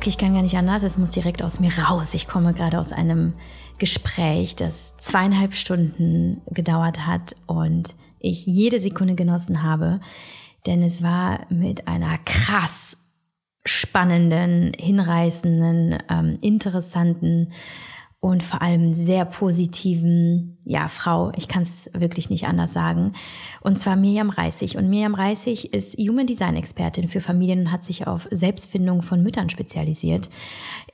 [0.00, 2.14] Okay, ich kann gar nicht anders, es muss direkt aus mir raus.
[2.14, 3.34] Ich komme gerade aus einem
[3.76, 10.00] Gespräch, das zweieinhalb Stunden gedauert hat und ich jede Sekunde genossen habe,
[10.66, 12.96] denn es war mit einer krass
[13.66, 17.52] spannenden, hinreißenden, ähm, interessanten
[18.20, 23.14] und vor allem sehr positiven, ja, Frau, ich kann es wirklich nicht anders sagen,
[23.60, 24.76] und zwar Miriam Reissig.
[24.76, 29.20] Und Miriam Reissig ist Human Design Expertin für Familien und hat sich auf Selbstfindung von
[29.20, 30.30] Müttern spezialisiert.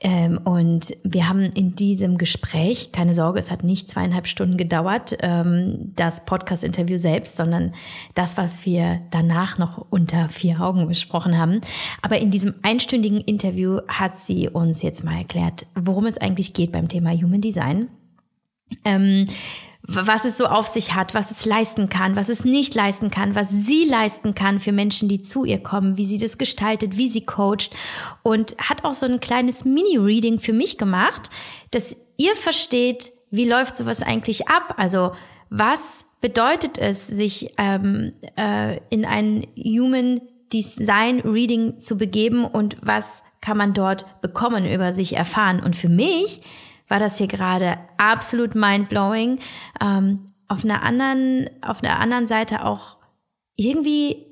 [0.01, 5.15] Ähm, und wir haben in diesem Gespräch, keine Sorge, es hat nicht zweieinhalb Stunden gedauert,
[5.21, 7.75] ähm, das Podcast-Interview selbst, sondern
[8.15, 11.61] das, was wir danach noch unter vier Augen besprochen haben.
[12.01, 16.71] Aber in diesem einstündigen Interview hat sie uns jetzt mal erklärt, worum es eigentlich geht
[16.71, 17.89] beim Thema Human Design.
[18.83, 19.25] Ähm,
[19.89, 23.35] was es so auf sich hat, was es leisten kann, was es nicht leisten kann,
[23.35, 27.07] was sie leisten kann für Menschen, die zu ihr kommen, wie sie das gestaltet, wie
[27.07, 27.69] sie coacht
[28.21, 31.29] und hat auch so ein kleines Mini-Reading für mich gemacht,
[31.71, 34.73] dass ihr versteht, wie läuft sowas eigentlich ab?
[34.75, 35.13] Also
[35.49, 40.19] was bedeutet es, sich ähm, äh, in ein Human
[40.51, 45.61] Design Reading zu begeben und was kann man dort bekommen, über sich erfahren?
[45.61, 46.41] Und für mich
[46.87, 49.39] war das hier gerade absolut mindblowing.
[49.81, 52.97] Ähm, auf einer anderen, auf einer anderen Seite auch
[53.57, 54.25] irgendwie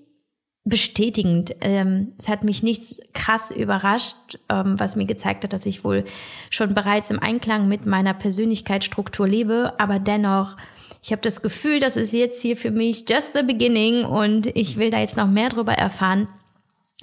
[0.63, 1.55] bestätigend.
[1.61, 6.05] Ähm, es hat mich nichts krass überrascht, ähm, was mir gezeigt hat, dass ich wohl
[6.49, 10.57] schon bereits im Einklang mit meiner Persönlichkeitsstruktur lebe, aber dennoch
[11.05, 14.77] ich habe das Gefühl, das ist jetzt hier für mich just the beginning und ich
[14.77, 16.27] will da jetzt noch mehr drüber erfahren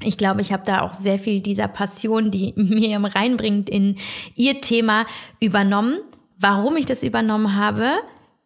[0.05, 3.97] ich glaube, ich habe da auch sehr viel dieser Passion, die Miriam reinbringt in
[4.35, 5.07] ihr Thema,
[5.41, 5.99] übernommen.
[6.39, 7.99] Warum ich das übernommen habe,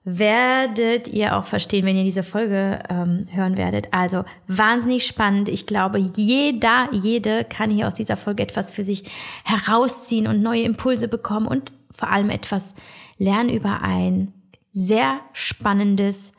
[0.05, 3.89] werdet ihr auch verstehen, wenn ihr diese Folge ähm, hören werdet.
[3.93, 5.49] Also wahnsinnig spannend.
[5.49, 9.11] Ich glaube, jeder, jede kann hier aus dieser Folge etwas für sich
[9.45, 12.77] herausziehen und neue Impulse bekommen und vor allem etwas
[13.19, 14.33] lernen über ein
[14.71, 16.33] sehr spannendes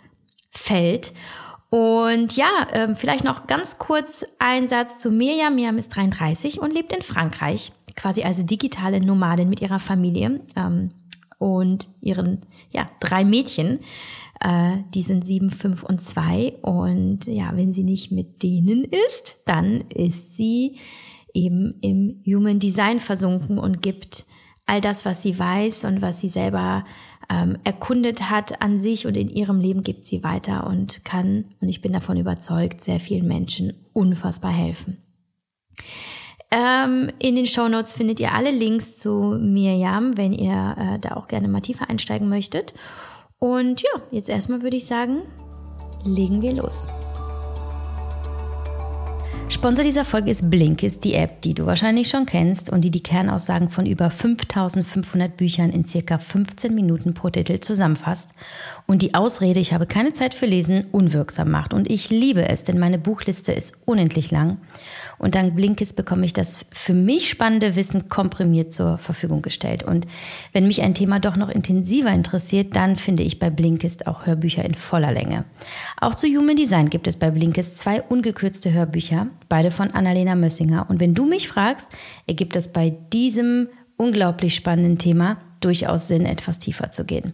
[0.49, 1.11] Feld.
[1.69, 5.55] Und ja, äh, vielleicht noch ganz kurz ein Satz zu Mirjam.
[5.55, 10.91] Mirjam ist 33 und lebt in Frankreich, quasi als digitale Nomadin mit ihrer Familie ähm,
[11.39, 13.79] und ihren ja, drei Mädchen.
[14.39, 16.53] Äh, die sind sieben, fünf und zwei.
[16.61, 20.77] Und ja, wenn sie nicht mit denen ist, dann ist sie
[21.33, 24.25] eben im Human Design versunken und gibt
[24.65, 26.85] all das, was sie weiß und was sie selber
[27.29, 31.69] ähm, erkundet hat an sich und in ihrem Leben gibt sie weiter und kann, und
[31.69, 34.97] ich bin davon überzeugt, sehr vielen Menschen unfassbar helfen.
[36.49, 41.15] Ähm, in den Show Notes findet ihr alle Links zu Mirjam, wenn ihr äh, da
[41.15, 42.73] auch gerne mal tiefer einsteigen möchtet.
[43.39, 45.23] Und ja, jetzt erstmal würde ich sagen,
[46.05, 46.87] legen wir los.
[49.49, 53.01] Sponsor dieser Folge ist Blinkist, die App, die du wahrscheinlich schon kennst und die die
[53.01, 58.31] Kernaussagen von über 5500 Büchern in circa 15 Minuten pro Titel zusammenfasst
[58.87, 61.73] und die Ausrede, ich habe keine Zeit für Lesen, unwirksam macht.
[61.73, 64.57] Und ich liebe es, denn meine Buchliste ist unendlich lang
[65.19, 69.83] und dank Blinkist bekomme ich das für mich spannende Wissen komprimiert zur Verfügung gestellt.
[69.83, 70.05] Und
[70.53, 74.63] wenn mich ein Thema doch noch intensiver interessiert, dann finde ich bei Blinkist auch Hörbücher
[74.63, 75.45] in voller Länge.
[75.99, 80.85] Auch zu Human Design gibt es bei Blinkist zwei ungekürzte Hörbücher, beide von Annalena Mössinger.
[80.89, 81.89] Und wenn du mich fragst,
[82.27, 87.33] ergibt es bei diesem unglaublich spannenden Thema durchaus Sinn, etwas tiefer zu gehen.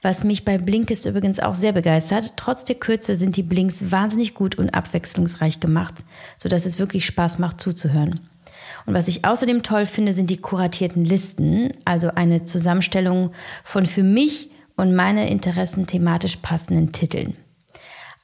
[0.00, 4.34] Was mich bei Blinkist übrigens auch sehr begeistert, trotz der Kürze sind die Blinks wahnsinnig
[4.34, 5.94] gut und abwechslungsreich gemacht,
[6.36, 8.20] sodass es wirklich Spaß macht zuzuhören.
[8.86, 13.32] Und was ich außerdem toll finde, sind die kuratierten Listen, also eine Zusammenstellung
[13.64, 17.36] von für mich und meine Interessen thematisch passenden Titeln.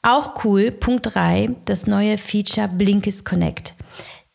[0.02, 3.74] Auch cool, Punkt 3, das neue Feature Blinkist Connect.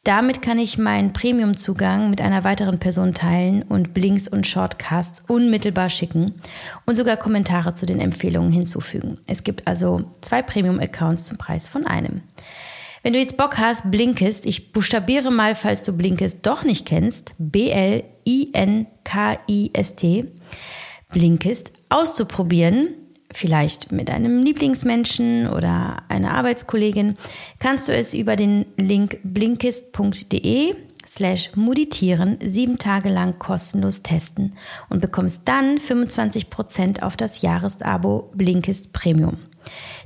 [0.04, 5.90] Damit kann ich meinen Premium-Zugang mit einer weiteren Person teilen und Blinks und Shortcasts unmittelbar
[5.90, 6.42] schicken
[6.86, 9.18] und sogar Kommentare zu den Empfehlungen hinzufügen.
[9.28, 12.22] Es gibt also zwei Premium-Accounts zum Preis von einem.
[13.04, 17.32] Wenn du jetzt Bock hast, Blinkist, ich buchstabiere mal, falls du Blinkist doch nicht kennst,
[17.38, 18.06] B-L-I-N-K-I-S-T,
[21.10, 22.90] Blinkist auszuprobieren,
[23.32, 27.18] vielleicht mit einem Lieblingsmenschen oder einer Arbeitskollegin,
[27.60, 30.76] kannst du es über den Link blinkist.de
[31.08, 34.54] slash meditieren sieben Tage lang kostenlos testen
[34.90, 39.38] und bekommst dann 25% auf das Jahresabo Blinkist Premium.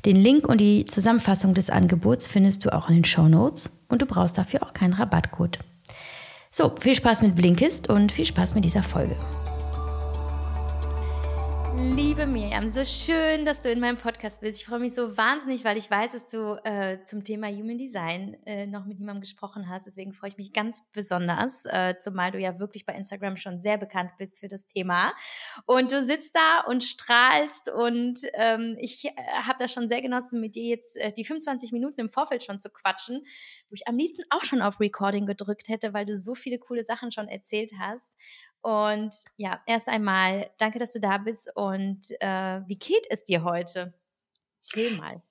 [0.05, 4.01] Den Link und die Zusammenfassung des Angebots findest du auch in den Show Notes und
[4.01, 5.59] du brauchst dafür auch keinen Rabattcode.
[6.51, 9.15] So, viel Spaß mit Blinkist und viel Spaß mit dieser Folge.
[11.75, 14.59] Liebe Miriam, so schön, dass du in meinem Podcast bist.
[14.59, 18.37] Ich freue mich so wahnsinnig, weil ich weiß, dass du äh, zum Thema Human Design
[18.45, 19.87] äh, noch mit jemandem gesprochen hast.
[19.87, 23.77] Deswegen freue ich mich ganz besonders, äh, zumal du ja wirklich bei Instagram schon sehr
[23.77, 25.13] bekannt bist für das Thema.
[25.65, 29.11] Und du sitzt da und strahlst und ähm, ich äh,
[29.43, 32.61] habe das schon sehr genossen, mit dir jetzt äh, die 25 Minuten im Vorfeld schon
[32.61, 33.25] zu quatschen,
[33.69, 36.83] wo ich am liebsten auch schon auf Recording gedrückt hätte, weil du so viele coole
[36.83, 38.15] Sachen schon erzählt hast.
[38.63, 41.51] Und ja, erst einmal danke, dass du da bist.
[41.55, 43.93] Und äh, wie geht es dir heute?
[44.57, 45.21] Erzähl mal.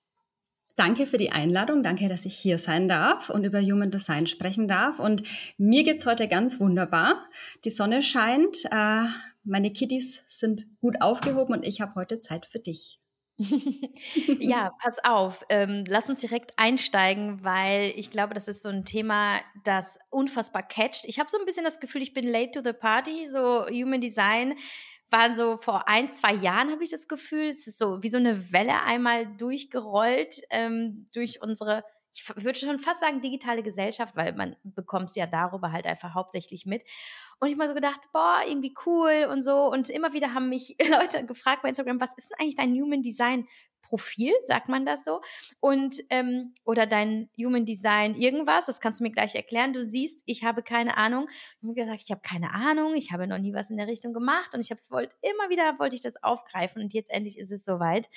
[0.77, 1.83] Danke für die Einladung.
[1.83, 4.99] Danke, dass ich hier sein darf und über Human Design sprechen darf.
[4.99, 5.23] Und
[5.59, 7.27] mir geht's heute ganz wunderbar.
[7.65, 9.05] Die Sonne scheint, äh,
[9.45, 13.02] meine Kitties sind gut aufgehoben und ich habe heute Zeit für dich.
[14.39, 15.45] Ja, pass auf.
[15.49, 20.63] Ähm, lass uns direkt einsteigen, weil ich glaube, das ist so ein Thema, das unfassbar
[20.63, 21.05] catcht.
[21.07, 23.29] Ich habe so ein bisschen das Gefühl, ich bin late to the party.
[23.29, 24.55] So Human Design
[25.11, 27.51] war so vor ein, zwei Jahren, habe ich das Gefühl.
[27.51, 32.79] Es ist so wie so eine Welle einmal durchgerollt ähm, durch unsere ich würde schon
[32.79, 36.85] fast sagen digitale Gesellschaft, weil man bekommt es ja darüber halt einfach hauptsächlich mit.
[37.41, 39.71] Und ich mal so gedacht, boah, irgendwie cool und so.
[39.71, 43.03] Und immer wieder haben mich Leute gefragt bei Instagram, was ist denn eigentlich dein Human
[43.03, 43.49] Design
[43.81, 45.21] Profil, sagt man das so?
[45.61, 49.73] Und ähm, oder dein Human Design irgendwas, das kannst du mir gleich erklären.
[49.73, 51.29] Du siehst, ich habe keine Ahnung.
[51.61, 54.15] Ich habe gesagt, ich habe keine Ahnung, ich habe noch nie was in der Richtung
[54.15, 57.39] gemacht und ich habe es wollte immer wieder wollte ich das aufgreifen und jetzt endlich
[57.39, 58.09] ist es soweit.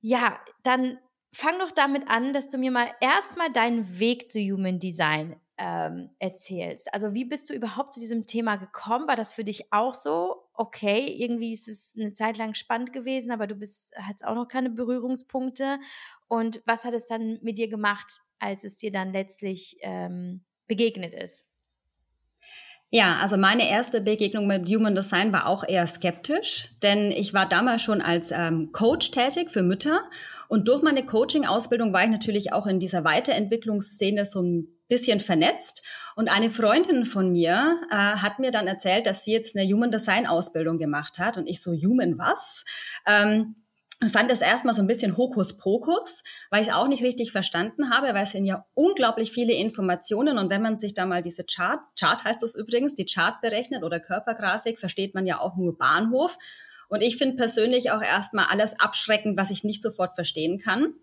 [0.00, 0.98] Ja, dann
[1.36, 6.08] fang doch damit an, dass du mir mal erstmal deinen Weg zu Human Design ähm,
[6.18, 6.92] erzählst.
[6.94, 9.06] Also wie bist du überhaupt zu diesem Thema gekommen?
[9.06, 10.48] War das für dich auch so?
[10.54, 14.48] Okay, irgendwie ist es eine Zeit lang spannend gewesen, aber du bist, hast auch noch
[14.48, 15.78] keine Berührungspunkte.
[16.26, 21.12] Und was hat es dann mit dir gemacht, als es dir dann letztlich ähm, begegnet
[21.12, 21.46] ist?
[22.96, 27.46] Ja, also meine erste Begegnung mit Human Design war auch eher skeptisch, denn ich war
[27.46, 30.00] damals schon als ähm, Coach tätig für Mütter
[30.48, 35.82] und durch meine Coaching-Ausbildung war ich natürlich auch in dieser Weiterentwicklungsszene so ein bisschen vernetzt.
[36.14, 39.90] Und eine Freundin von mir äh, hat mir dann erzählt, dass sie jetzt eine Human
[39.90, 41.36] Design Ausbildung gemacht hat.
[41.36, 42.64] Und ich so, Human was?
[43.06, 43.56] Ähm,
[44.10, 48.08] fand es erstmal so ein bisschen Hokuspokus, weil ich es auch nicht richtig verstanden habe,
[48.08, 51.80] weil es sind ja unglaublich viele Informationen und wenn man sich da mal diese Chart,
[51.98, 56.36] Chart heißt das übrigens, die Chart berechnet oder Körpergrafik, versteht man ja auch nur Bahnhof.
[56.88, 60.94] Und ich finde persönlich auch erstmal alles abschreckend, was ich nicht sofort verstehen kann.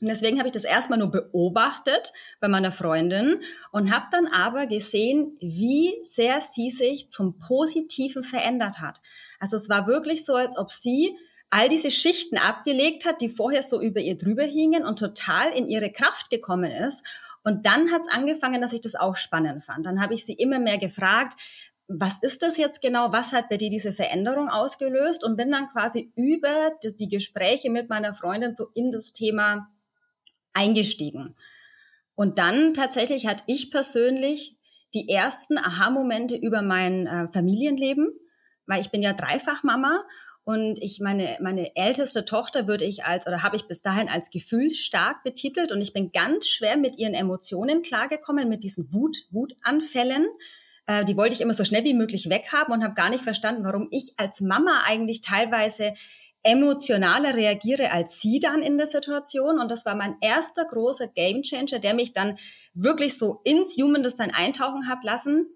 [0.00, 3.42] Und deswegen habe ich das erstmal nur beobachtet bei meiner Freundin
[3.72, 9.00] und habe dann aber gesehen, wie sehr sie sich zum Positiven verändert hat.
[9.40, 11.16] Also es war wirklich so, als ob sie
[11.50, 15.68] all diese Schichten abgelegt hat, die vorher so über ihr drüber hingen und total in
[15.68, 17.04] ihre Kraft gekommen ist.
[17.44, 19.86] Und dann hat es angefangen, dass ich das auch spannend fand.
[19.86, 21.34] Dann habe ich sie immer mehr gefragt,
[21.88, 23.12] was ist das jetzt genau?
[23.12, 25.22] Was hat bei dir diese Veränderung ausgelöst?
[25.22, 29.68] Und bin dann quasi über die Gespräche mit meiner Freundin so in das Thema
[30.52, 31.36] eingestiegen.
[32.16, 34.56] Und dann tatsächlich hatte ich persönlich
[34.94, 38.10] die ersten Aha-Momente über mein äh, Familienleben,
[38.66, 40.04] weil ich bin ja Dreifachmama
[40.46, 44.30] und ich meine, meine älteste Tochter würde ich als, oder habe ich bis dahin als
[44.30, 50.24] gefühlsstark betitelt und ich bin ganz schwer mit ihren Emotionen klargekommen, mit diesen Wut, Wutanfällen.
[50.86, 53.64] Äh, die wollte ich immer so schnell wie möglich weghaben und habe gar nicht verstanden,
[53.64, 55.94] warum ich als Mama eigentlich teilweise
[56.44, 59.58] emotionaler reagiere als sie dann in der Situation.
[59.58, 62.38] Und das war mein erster großer Gamechanger, der mich dann
[62.72, 65.48] wirklich so ins Human Design eintauchen hat lassen,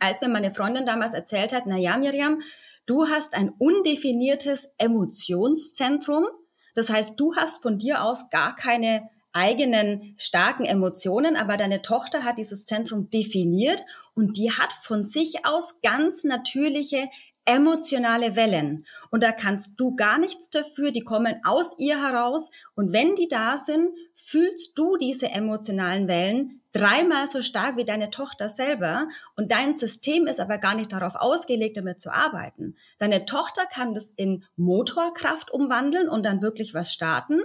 [0.00, 2.42] als mir meine Freundin damals erzählt hat, na ja, Miriam,
[2.88, 6.26] du hast ein undefiniertes Emotionszentrum.
[6.74, 12.24] Das heißt, du hast von dir aus gar keine eigenen starken Emotionen, aber deine Tochter
[12.24, 17.08] hat dieses Zentrum definiert und die hat von sich aus ganz natürliche
[17.48, 18.84] emotionale Wellen.
[19.10, 22.50] Und da kannst du gar nichts dafür, die kommen aus ihr heraus.
[22.74, 28.10] Und wenn die da sind, fühlst du diese emotionalen Wellen dreimal so stark wie deine
[28.10, 29.08] Tochter selber.
[29.34, 32.76] Und dein System ist aber gar nicht darauf ausgelegt, damit zu arbeiten.
[32.98, 37.40] Deine Tochter kann das in Motorkraft umwandeln und dann wirklich was starten.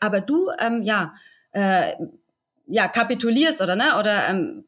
[0.00, 1.14] Aber du, ähm, ja,
[1.52, 1.94] äh,
[2.66, 4.64] ja, kapitulierst oder ne, oder ähm,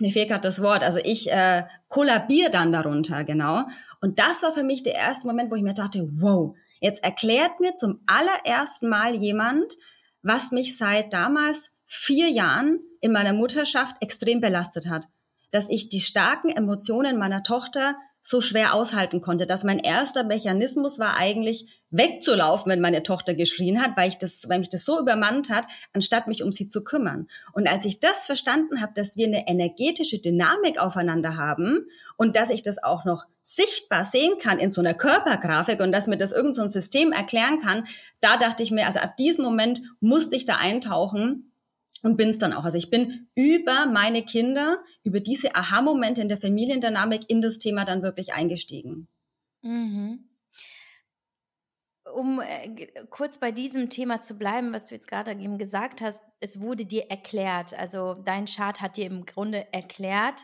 [0.00, 3.64] mir fehlt gerade das Wort, also ich äh, kollabiere dann darunter, genau.
[4.00, 7.60] Und das war für mich der erste Moment, wo ich mir dachte, wow, jetzt erklärt
[7.60, 9.76] mir zum allerersten Mal jemand,
[10.22, 15.08] was mich seit damals vier Jahren in meiner Mutterschaft extrem belastet hat.
[15.50, 21.00] Dass ich die starken Emotionen meiner Tochter so schwer aushalten konnte, dass mein erster Mechanismus
[21.00, 24.98] war eigentlich wegzulaufen, wenn meine Tochter geschrien hat, weil ich das, weil mich das so
[25.00, 27.26] übermannt hat, anstatt mich um sie zu kümmern.
[27.52, 31.86] Und als ich das verstanden habe, dass wir eine energetische Dynamik aufeinander haben
[32.16, 36.06] und dass ich das auch noch sichtbar sehen kann in so einer Körpergrafik und dass
[36.06, 37.86] mir das irgendein so System erklären kann,
[38.20, 41.51] da dachte ich mir, also ab diesem Moment musste ich da eintauchen
[42.02, 42.64] und bin es dann auch.
[42.64, 47.84] Also ich bin über meine Kinder, über diese Aha-Momente in der Familiendynamik in das Thema
[47.84, 49.08] dann wirklich eingestiegen.
[49.62, 50.28] Mhm.
[52.14, 56.22] Um äh, kurz bei diesem Thema zu bleiben, was du jetzt gerade eben gesagt hast,
[56.40, 60.42] es wurde dir erklärt, also dein Chart hat dir im Grunde erklärt,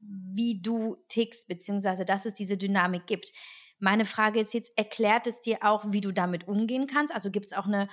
[0.00, 3.32] wie du tickst, beziehungsweise dass es diese Dynamik gibt.
[3.78, 7.14] Meine Frage ist jetzt, erklärt es dir auch, wie du damit umgehen kannst?
[7.14, 7.88] Also gibt es auch eine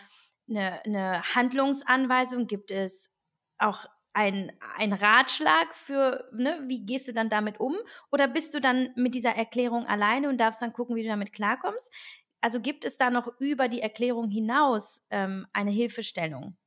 [0.50, 2.48] eine, eine Handlungsanweisung?
[2.48, 3.14] Gibt es
[3.58, 7.76] auch ein, ein Ratschlag für, ne, wie gehst du dann damit um?
[8.12, 11.34] Oder bist du dann mit dieser Erklärung alleine und darfst dann gucken, wie du damit
[11.34, 11.94] klarkommst?
[12.42, 16.58] Also gibt es da noch über die Erklärung hinaus ähm, eine Hilfestellung?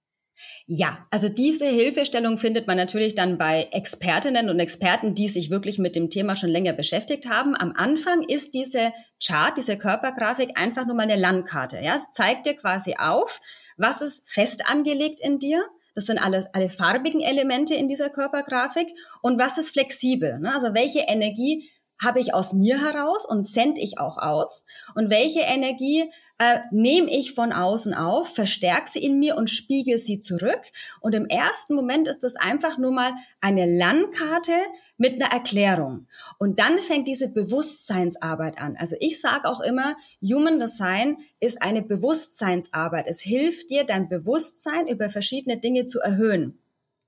[0.66, 5.78] Ja, also diese Hilfestellung findet man natürlich dann bei Expertinnen und Experten, die sich wirklich
[5.78, 7.54] mit dem Thema schon länger beschäftigt haben.
[7.54, 8.92] Am Anfang ist diese
[9.24, 11.80] Chart, diese Körpergrafik einfach nur mal eine Landkarte.
[11.80, 13.40] Ja, es zeigt dir quasi auf,
[13.82, 15.64] was ist fest angelegt in dir?
[15.94, 18.88] Das sind alles, alle farbigen Elemente in dieser Körpergrafik.
[19.20, 20.38] Und was ist flexibel?
[20.38, 20.54] Ne?
[20.54, 21.68] Also welche Energie
[22.02, 24.64] habe ich aus mir heraus und sende ich auch aus?
[24.94, 26.10] Und welche Energie
[26.42, 30.60] äh, nehme ich von außen auf, verstärke sie in mir und spiegel sie zurück?
[31.00, 34.54] Und im ersten Moment ist das einfach nur mal eine Landkarte
[34.96, 36.08] mit einer Erklärung.
[36.38, 38.76] Und dann fängt diese Bewusstseinsarbeit an.
[38.76, 43.06] Also ich sage auch immer, Human Design ist eine Bewusstseinsarbeit.
[43.06, 46.58] Es hilft dir, dein Bewusstsein über verschiedene Dinge zu erhöhen.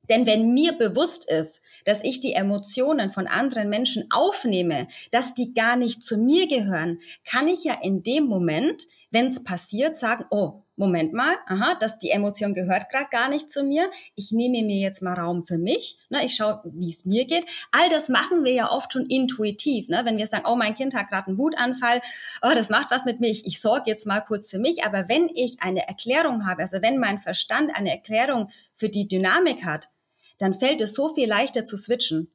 [0.09, 5.55] Denn wenn mir bewusst ist, dass ich die Emotionen von anderen Menschen aufnehme, dass die
[5.55, 10.25] gar nicht zu mir gehören, kann ich ja in dem Moment, wenn es passiert, sagen,
[10.31, 13.89] oh, Moment mal, aha, dass die Emotion gehört gerade gar nicht zu mir.
[14.17, 15.99] Ich nehme mir jetzt mal Raum für mich.
[16.11, 17.47] Ne, ich schaue, wie es mir geht.
[17.71, 19.89] All das machen wir ja oft schon intuitiv.
[19.89, 20.01] Ne?
[20.05, 22.03] Wenn wir sagen, oh, mein Kind hat gerade einen Wutanfall,
[22.43, 23.31] oh, das macht was mit mir.
[23.31, 24.85] Ich, ich sorge jetzt mal kurz für mich.
[24.85, 29.65] Aber wenn ich eine Erklärung habe, also wenn mein Verstand eine Erklärung für die Dynamik
[29.65, 29.91] hat,
[30.39, 32.33] dann fällt es so viel leichter zu switchen.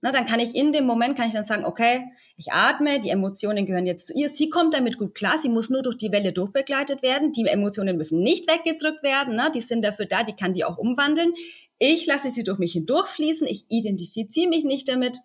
[0.00, 2.04] Na, dann kann ich in dem Moment, kann ich dann sagen, okay,
[2.38, 4.28] ich atme, die Emotionen gehören jetzt zu ihr.
[4.28, 7.32] Sie kommt damit gut klar, sie muss nur durch die Welle durchbegleitet werden.
[7.32, 9.50] Die Emotionen müssen nicht weggedrückt werden, ne?
[9.54, 11.32] die sind dafür da, die kann die auch umwandeln.
[11.78, 15.18] Ich lasse sie durch mich hindurchfließen, ich identifiziere mich nicht damit.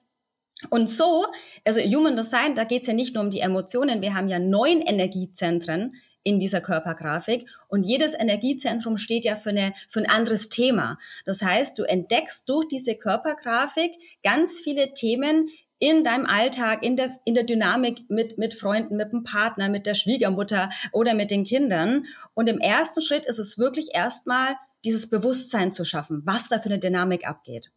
[0.70, 1.26] Und so,
[1.66, 4.40] also Human Design, da geht es ja nicht nur um die Emotionen, wir haben ja
[4.40, 7.50] neun Energiezentren, in dieser Körpergrafik.
[7.68, 10.98] Und jedes Energiezentrum steht ja für, eine, für ein anderes Thema.
[11.26, 13.92] Das heißt, du entdeckst durch diese Körpergrafik
[14.24, 15.50] ganz viele Themen,
[15.82, 19.88] in deinem Alltag, in der, in der Dynamik mit, mit Freunden, mit dem Partner, mit
[19.88, 22.06] der Schwiegermutter oder mit den Kindern.
[22.36, 26.70] Und im ersten Schritt ist es wirklich erstmal dieses Bewusstsein zu schaffen, was da für
[26.70, 27.72] eine Dynamik abgeht.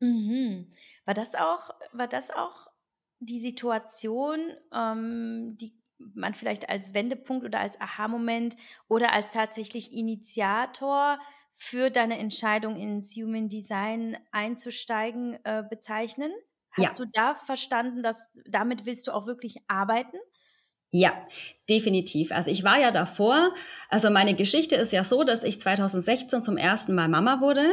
[0.00, 0.68] Mhm.
[1.06, 2.70] War das auch, war das auch
[3.18, 4.38] die Situation,
[4.74, 5.72] ähm, die
[6.14, 8.56] man vielleicht als Wendepunkt oder als Aha-Moment
[8.88, 11.18] oder als tatsächlich Initiator
[11.52, 16.30] für deine Entscheidung ins Human Design einzusteigen äh, bezeichnen?
[16.72, 17.04] Hast ja.
[17.04, 20.16] du da verstanden, dass damit willst du auch wirklich arbeiten?
[20.94, 21.12] Ja,
[21.70, 22.32] definitiv.
[22.32, 23.54] Also ich war ja davor,
[23.88, 27.64] also meine Geschichte ist ja so, dass ich 2016 zum ersten Mal Mama wurde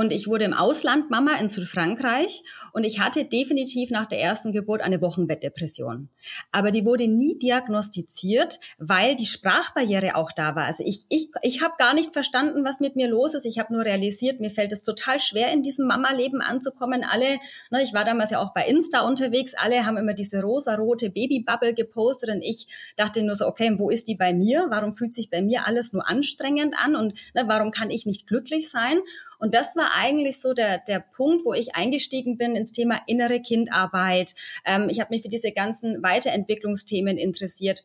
[0.00, 2.42] und ich wurde im Ausland Mama in Südfrankreich
[2.72, 6.08] und ich hatte definitiv nach der ersten Geburt eine Wochenbettdepression.
[6.52, 10.64] Aber die wurde nie diagnostiziert, weil die Sprachbarriere auch da war.
[10.64, 13.44] Also ich, ich, ich habe gar nicht verstanden, was mit mir los ist.
[13.44, 17.04] Ich habe nur realisiert, mir fällt es total schwer, in diesem Mama-Leben anzukommen.
[17.04, 17.38] Alle,
[17.70, 21.74] ne, ich war damals ja auch bei Insta unterwegs, alle haben immer diese rosa-rote Babybubble
[21.74, 24.68] gepostet und ich dachte nur so, okay, wo ist die bei mir?
[24.70, 28.26] Warum fühlt sich bei mir alles nur anstrengend an und ne, warum kann ich nicht
[28.26, 29.00] glücklich sein?
[29.40, 33.40] Und das war eigentlich so der, der Punkt, wo ich eingestiegen bin ins Thema innere
[33.40, 34.34] Kindarbeit.
[34.64, 37.84] Ähm, ich habe mich für diese ganzen Weiterentwicklungsthemen interessiert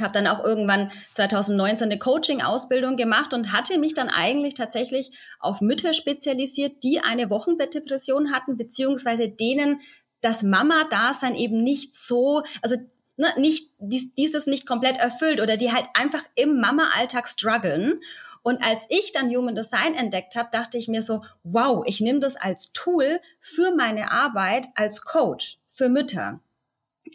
[0.00, 5.60] habe dann auch irgendwann 2019 eine Coaching-Ausbildung gemacht und hatte mich dann eigentlich tatsächlich auf
[5.60, 9.80] Mütter spezialisiert, die eine Wochenbettdepression hatten, beziehungsweise denen
[10.20, 12.76] das Mama-Dasein eben nicht so, also
[13.16, 18.00] ne, nicht, dies, dies ist nicht komplett erfüllt oder die halt einfach im Mama-Alltag strugglen.
[18.44, 22.20] Und als ich dann Human Design entdeckt habe, dachte ich mir so, wow, ich nehme
[22.20, 26.40] das als Tool für meine Arbeit als Coach für Mütter.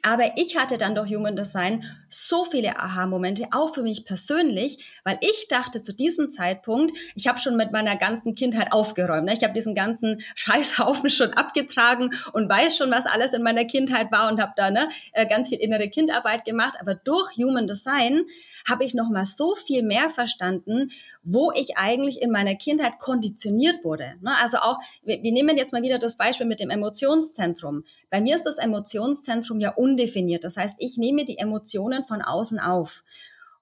[0.01, 5.17] Aber ich hatte dann durch Human Design so viele Aha-Momente, auch für mich persönlich, weil
[5.21, 9.25] ich dachte zu diesem Zeitpunkt, ich habe schon mit meiner ganzen Kindheit aufgeräumt.
[9.25, 9.33] Ne?
[9.33, 14.11] Ich habe diesen ganzen Scheißhaufen schon abgetragen und weiß schon, was alles in meiner Kindheit
[14.11, 16.75] war und habe da ne, äh, ganz viel innere Kindarbeit gemacht.
[16.79, 18.25] Aber durch Human Design
[18.67, 20.91] habe ich noch mal so viel mehr verstanden,
[21.23, 24.15] wo ich eigentlich in meiner Kindheit konditioniert wurde.
[24.21, 24.35] Ne?
[24.41, 27.83] Also auch, wir, nehmen jetzt mal wieder das Beispiel mit dem Emotionszentrum.
[28.09, 30.43] Bei mir ist das Emotionszentrum ja undefiniert.
[30.43, 33.03] Das heißt, ich nehme die Emotionen von außen auf.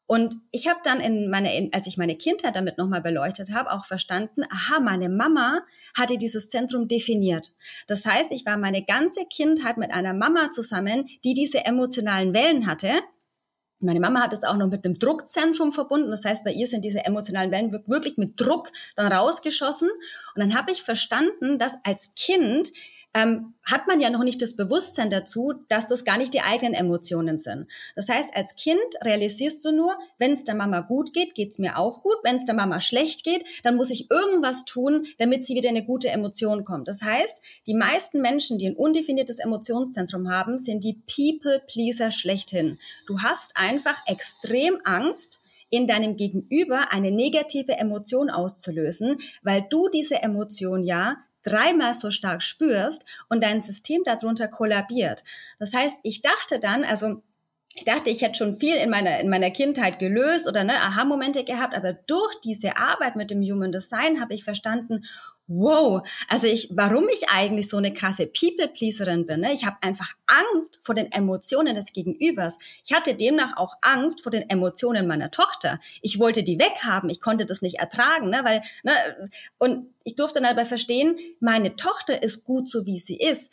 [0.08, 3.86] Und ich habe dann in meine, als ich meine Kindheit damit nochmal beleuchtet habe, auch
[3.86, 5.63] verstanden, aha, meine Mama
[5.98, 7.51] hatte dieses Zentrum definiert.
[7.88, 12.68] Das heißt, ich war meine ganze Kindheit mit einer Mama zusammen, die diese emotionalen Wellen
[12.68, 13.01] hatte
[13.79, 16.10] meine Mama hat es auch noch mit einem Druckzentrum verbunden.
[16.10, 19.89] Das heißt, bei ihr sind diese emotionalen Wellen wirklich mit Druck dann rausgeschossen.
[19.89, 22.72] Und dann habe ich verstanden, dass als Kind
[23.18, 26.74] ähm, hat man ja noch nicht das Bewusstsein dazu, dass das gar nicht die eigenen
[26.74, 27.68] Emotionen sind.
[27.96, 31.78] Das heißt, als Kind realisierst du nur, wenn es der Mama gut geht, geht's mir
[31.78, 32.18] auch gut.
[32.24, 35.86] Wenn es der Mama schlecht geht, dann muss ich irgendwas tun, damit sie wieder eine
[35.86, 36.88] gute Emotion kommt.
[36.88, 42.78] Das heißt, die meisten Menschen, die ein undefiniertes Emotionszentrum haben, sind die People-Pleaser schlechthin.
[43.08, 50.22] Du hast einfach extrem Angst, in deinem Gegenüber eine negative Emotion auszulösen, weil du diese
[50.22, 55.24] Emotion ja dreimal so stark spürst und dein System darunter kollabiert.
[55.60, 57.22] Das heißt, ich dachte dann, also
[57.75, 61.44] ich dachte, ich hätte schon viel in meiner, in meiner Kindheit gelöst oder ne, Aha-Momente
[61.44, 65.04] gehabt, aber durch diese Arbeit mit dem Human Design habe ich verstanden,
[65.48, 69.42] wow, also ich, warum ich eigentlich so eine krasse People-Pleaserin bin.
[69.42, 69.54] Ne?
[69.54, 72.58] Ich habe einfach Angst vor den Emotionen des Gegenübers.
[72.86, 75.80] Ich hatte demnach auch Angst vor den Emotionen meiner Tochter.
[76.01, 78.42] Ich wollte die weghaben, ich konnte das nicht ertragen, ne?
[78.44, 78.92] weil ne,
[79.58, 83.50] und ich durfte dann aber verstehen, meine Tochter ist gut so wie sie ist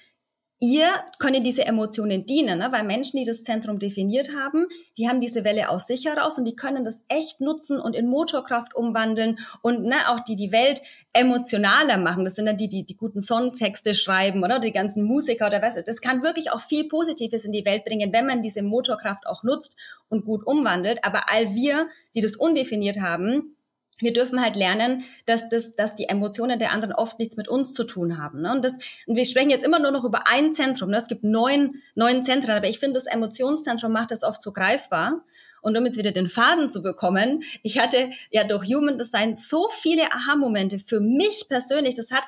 [0.65, 2.73] ihr können diese Emotionen dienen, ne?
[2.73, 4.67] weil Menschen, die das Zentrum definiert haben,
[4.97, 8.09] die haben diese Welle aus sich heraus und die können das echt nutzen und in
[8.09, 10.81] Motorkraft umwandeln und ne, auch die die Welt
[11.13, 12.25] emotionaler machen.
[12.25, 15.83] Das sind dann die, die die guten Songtexte schreiben oder die ganzen Musiker oder was.
[15.85, 19.43] Das kann wirklich auch viel Positives in die Welt bringen, wenn man diese Motorkraft auch
[19.43, 19.77] nutzt
[20.09, 21.01] und gut umwandelt.
[21.03, 23.55] Aber all wir, die das undefiniert haben,
[24.01, 27.73] wir dürfen halt lernen, dass, das, dass die Emotionen der anderen oft nichts mit uns
[27.75, 28.43] zu tun haben.
[28.43, 28.51] Ne?
[28.51, 28.73] Und, das,
[29.07, 30.91] und wir sprechen jetzt immer nur noch über ein Zentrum.
[30.91, 30.97] Ne?
[30.97, 35.25] Es gibt neun, neun Zentren, aber ich finde, das Emotionszentrum macht das oft so greifbar.
[35.63, 39.69] Und um jetzt wieder den Faden zu bekommen, ich hatte ja durch Human Design so
[39.71, 41.95] viele Aha-Momente für mich persönlich.
[41.95, 42.25] Das hat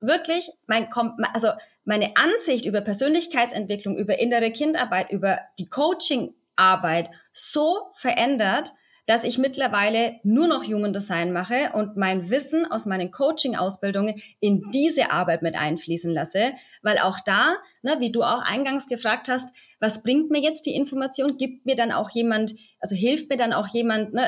[0.00, 0.88] wirklich mein,
[1.32, 1.48] also
[1.84, 8.74] meine Ansicht über Persönlichkeitsentwicklung, über innere Kindarbeit, über die Coachingarbeit so verändert,
[9.06, 14.70] dass ich mittlerweile nur noch Human Design mache und mein Wissen aus meinen Coaching-Ausbildungen in
[14.72, 19.48] diese Arbeit mit einfließen lasse, weil auch da, ne, wie du auch eingangs gefragt hast,
[19.78, 21.36] was bringt mir jetzt die Information?
[21.36, 24.24] Gibt mir dann auch jemand, also hilft mir dann auch jemand, ne,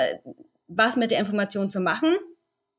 [0.69, 2.17] was mit der Information zu machen?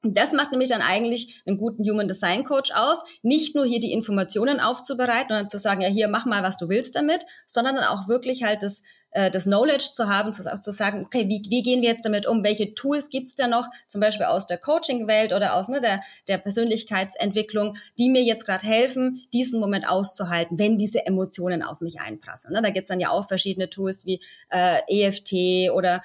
[0.01, 3.91] Das macht nämlich dann eigentlich einen guten Human Design Coach aus, nicht nur hier die
[3.91, 7.75] Informationen aufzubereiten und dann zu sagen, ja, hier mach mal, was du willst damit, sondern
[7.75, 11.41] dann auch wirklich halt das äh, das Knowledge zu haben, zu, zu sagen, okay, wie,
[11.49, 12.43] wie gehen wir jetzt damit um?
[12.43, 16.37] Welche Tools gibt's da noch, zum Beispiel aus der Coaching-Welt oder aus ne, der, der
[16.37, 22.53] Persönlichkeitsentwicklung, die mir jetzt gerade helfen, diesen Moment auszuhalten, wenn diese Emotionen auf mich einprassen.
[22.53, 22.61] Ne?
[22.61, 26.03] Da gibt's dann ja auch verschiedene Tools wie äh, EFT oder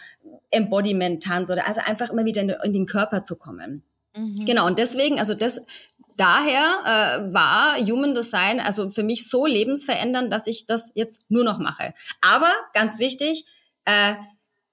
[0.50, 3.82] Embodiment-Tanz oder also einfach immer wieder in, in den Körper zu kommen.
[4.16, 4.44] Mhm.
[4.46, 5.60] Genau, und deswegen, also das
[6.16, 11.44] daher äh, war Human Design also für mich so lebensverändernd, dass ich das jetzt nur
[11.44, 11.94] noch mache.
[12.20, 13.44] Aber ganz wichtig,
[13.84, 14.14] äh,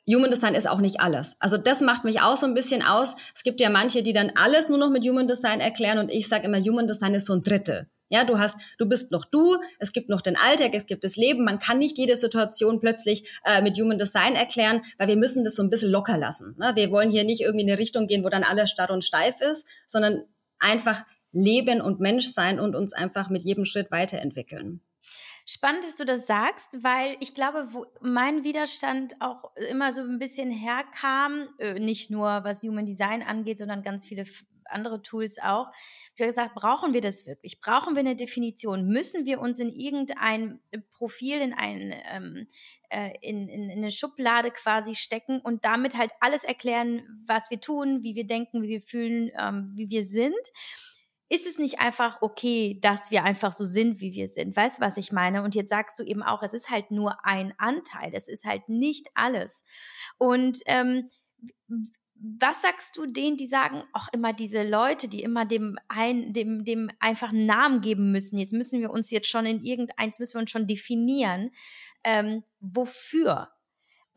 [0.09, 1.35] Human Design ist auch nicht alles.
[1.39, 3.15] Also das macht mich auch so ein bisschen aus.
[3.35, 6.27] Es gibt ja manche, die dann alles nur noch mit Human Design erklären und ich
[6.27, 7.87] sage immer, Human Design ist so ein Drittel.
[8.09, 11.15] Ja, du hast, du bist noch du, es gibt noch den Alltag, es gibt das
[11.15, 11.45] Leben.
[11.45, 15.55] Man kann nicht jede Situation plötzlich äh, mit Human Design erklären, weil wir müssen das
[15.55, 16.55] so ein bisschen locker lassen.
[16.59, 16.73] Ne?
[16.75, 19.39] Wir wollen hier nicht irgendwie in eine Richtung gehen, wo dann alles starr und steif
[19.39, 20.23] ist, sondern
[20.59, 24.81] einfach leben und Mensch sein und uns einfach mit jedem Schritt weiterentwickeln.
[25.45, 30.19] Spannend, dass du das sagst, weil ich glaube, wo mein Widerstand auch immer so ein
[30.19, 34.25] bisschen herkam, äh, nicht nur was Human Design angeht, sondern ganz viele
[34.71, 35.67] andere Tools auch.
[36.15, 37.59] Ich habe gesagt, brauchen wir das wirklich?
[37.59, 38.87] Brauchen wir eine Definition?
[38.87, 40.59] Müssen wir uns in irgendein
[40.93, 42.47] Profil, in, ein, ähm,
[42.89, 47.59] äh, in, in, in eine Schublade quasi stecken und damit halt alles erklären, was wir
[47.59, 50.35] tun, wie wir denken, wie wir fühlen, ähm, wie wir sind?
[51.31, 54.53] Ist es nicht einfach okay, dass wir einfach so sind, wie wir sind?
[54.53, 55.43] Weißt du, was ich meine?
[55.43, 58.67] Und jetzt sagst du eben auch, es ist halt nur ein Anteil, es ist halt
[58.67, 59.63] nicht alles.
[60.17, 61.09] Und ähm,
[62.15, 66.65] was sagst du denen, die sagen, auch immer diese Leute, die immer dem ein, dem,
[66.65, 68.37] dem einfach einen Namen geben müssen.
[68.37, 71.51] Jetzt müssen wir uns jetzt schon in irgendeins müssen wir uns schon definieren.
[72.03, 73.49] Ähm, wofür?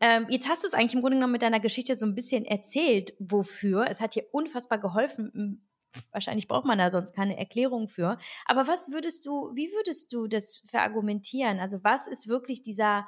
[0.01, 2.43] Ähm, jetzt hast du es eigentlich im Grunde genommen mit deiner Geschichte so ein bisschen
[2.43, 3.87] erzählt, wofür.
[3.89, 5.65] Es hat dir unfassbar geholfen.
[6.11, 8.17] Wahrscheinlich braucht man da sonst keine Erklärung für.
[8.45, 11.59] Aber was würdest du, wie würdest du das verargumentieren?
[11.59, 13.07] Also was ist wirklich dieser,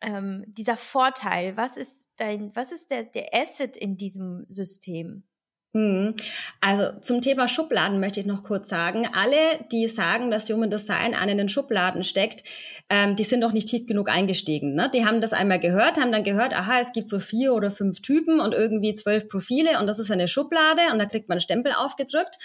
[0.00, 1.56] ähm, dieser Vorteil?
[1.56, 5.24] Was ist dein, was ist der, der Asset in diesem System?
[5.72, 6.16] Hm.
[6.60, 9.08] Also zum Thema Schubladen möchte ich noch kurz sagen.
[9.14, 12.42] Alle, die sagen, dass Human Design an in den Schubladen steckt,
[12.88, 14.74] ähm, die sind noch nicht tief genug eingestiegen.
[14.74, 14.90] Ne?
[14.92, 18.02] Die haben das einmal gehört, haben dann gehört, aha, es gibt so vier oder fünf
[18.02, 21.72] Typen und irgendwie zwölf Profile und das ist eine Schublade und da kriegt man Stempel
[21.72, 22.36] aufgedrückt.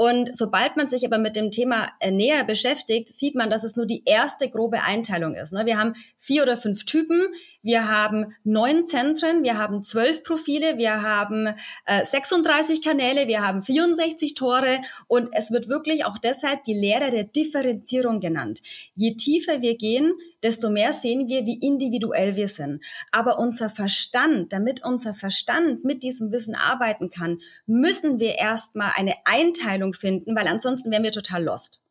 [0.00, 3.74] Und sobald man sich aber mit dem Thema äh, näher beschäftigt, sieht man, dass es
[3.74, 5.52] nur die erste grobe Einteilung ist.
[5.52, 5.66] Ne?
[5.66, 7.26] Wir haben vier oder fünf Typen,
[7.68, 11.50] wir haben neun Zentren, wir haben zwölf Profile, wir haben
[11.86, 17.10] 36 äh, Kanäle, wir haben 64 Tore und es wird wirklich auch deshalb die Lehre
[17.10, 18.62] der Differenzierung genannt.
[18.94, 22.82] Je tiefer wir gehen, desto mehr sehen wir, wie individuell wir sind.
[23.12, 29.14] Aber unser Verstand, damit unser Verstand mit diesem Wissen arbeiten kann, müssen wir erstmal eine
[29.26, 31.82] Einteilung finden, weil ansonsten wären wir total lost.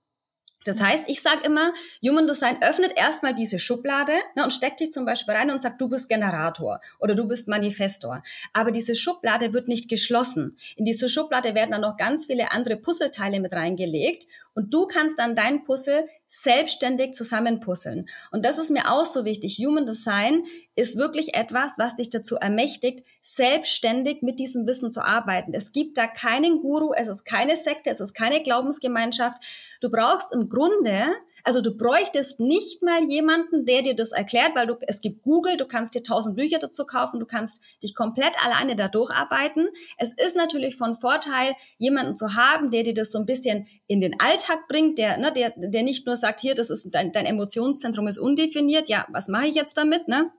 [0.65, 1.71] Das heißt, ich sage immer,
[2.05, 5.79] Human Design öffnet erstmal diese Schublade ne, und steckt dich zum Beispiel rein und sagt,
[5.79, 8.21] du bist Generator oder du bist Manifestor.
[8.51, 10.57] Aber diese Schublade wird nicht geschlossen.
[10.75, 15.19] In diese Schublade werden dann noch ganz viele andere Puzzleteile mit reingelegt und du kannst
[15.19, 18.07] dann dein Puzzle selbstständig zusammenpuzzeln.
[18.31, 19.61] Und das ist mir auch so wichtig.
[19.63, 25.53] Human Design ist wirklich etwas, was dich dazu ermächtigt, selbstständig mit diesem Wissen zu arbeiten.
[25.53, 29.37] Es gibt da keinen Guru, es ist keine Sekte, es ist keine Glaubensgemeinschaft.
[29.79, 31.05] Du brauchst im Grunde
[31.47, 35.55] also du bräuchtest nicht mal jemanden, der dir das erklärt, weil du, es gibt Google,
[35.55, 39.69] du kannst dir tausend Bücher dazu kaufen, du kannst dich komplett alleine da durcharbeiten.
[39.97, 44.01] Es ist natürlich von Vorteil, jemanden zu haben, der dir das so ein bisschen in
[44.01, 47.25] den Alltag bringt, der, ne, der, der nicht nur sagt, hier, das ist dein, dein
[47.25, 50.29] Emotionszentrum ist undefiniert, ja, was mache ich jetzt damit, ne?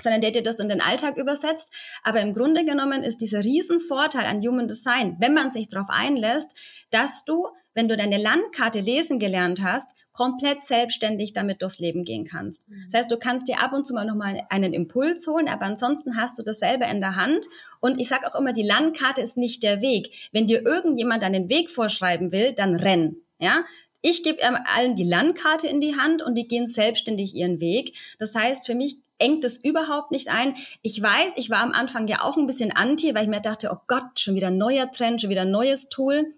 [0.00, 1.70] sondern der dir das in den Alltag übersetzt.
[2.02, 6.50] Aber im Grunde genommen ist dieser Riesenvorteil an Human Design, wenn man sich darauf einlässt,
[6.90, 12.26] dass du, wenn du deine Landkarte lesen gelernt hast, komplett selbstständig damit durchs Leben gehen
[12.26, 12.68] kannst.
[12.68, 12.84] Mhm.
[12.90, 16.18] Das heißt, du kannst dir ab und zu mal nochmal einen Impuls holen, aber ansonsten
[16.18, 17.46] hast du das selber in der Hand.
[17.80, 20.28] Und ich sage auch immer, die Landkarte ist nicht der Weg.
[20.30, 23.16] Wenn dir irgendjemand einen Weg vorschreiben will, dann renn.
[23.38, 23.64] Ja,
[24.02, 27.96] ich gebe allen die Landkarte in die Hand und die gehen selbstständig ihren Weg.
[28.18, 30.54] Das heißt, für mich engt es überhaupt nicht ein.
[30.82, 33.70] Ich weiß, ich war am Anfang ja auch ein bisschen anti, weil ich mir dachte,
[33.72, 36.34] oh Gott, schon wieder ein neuer Trend, schon wieder ein neues Tool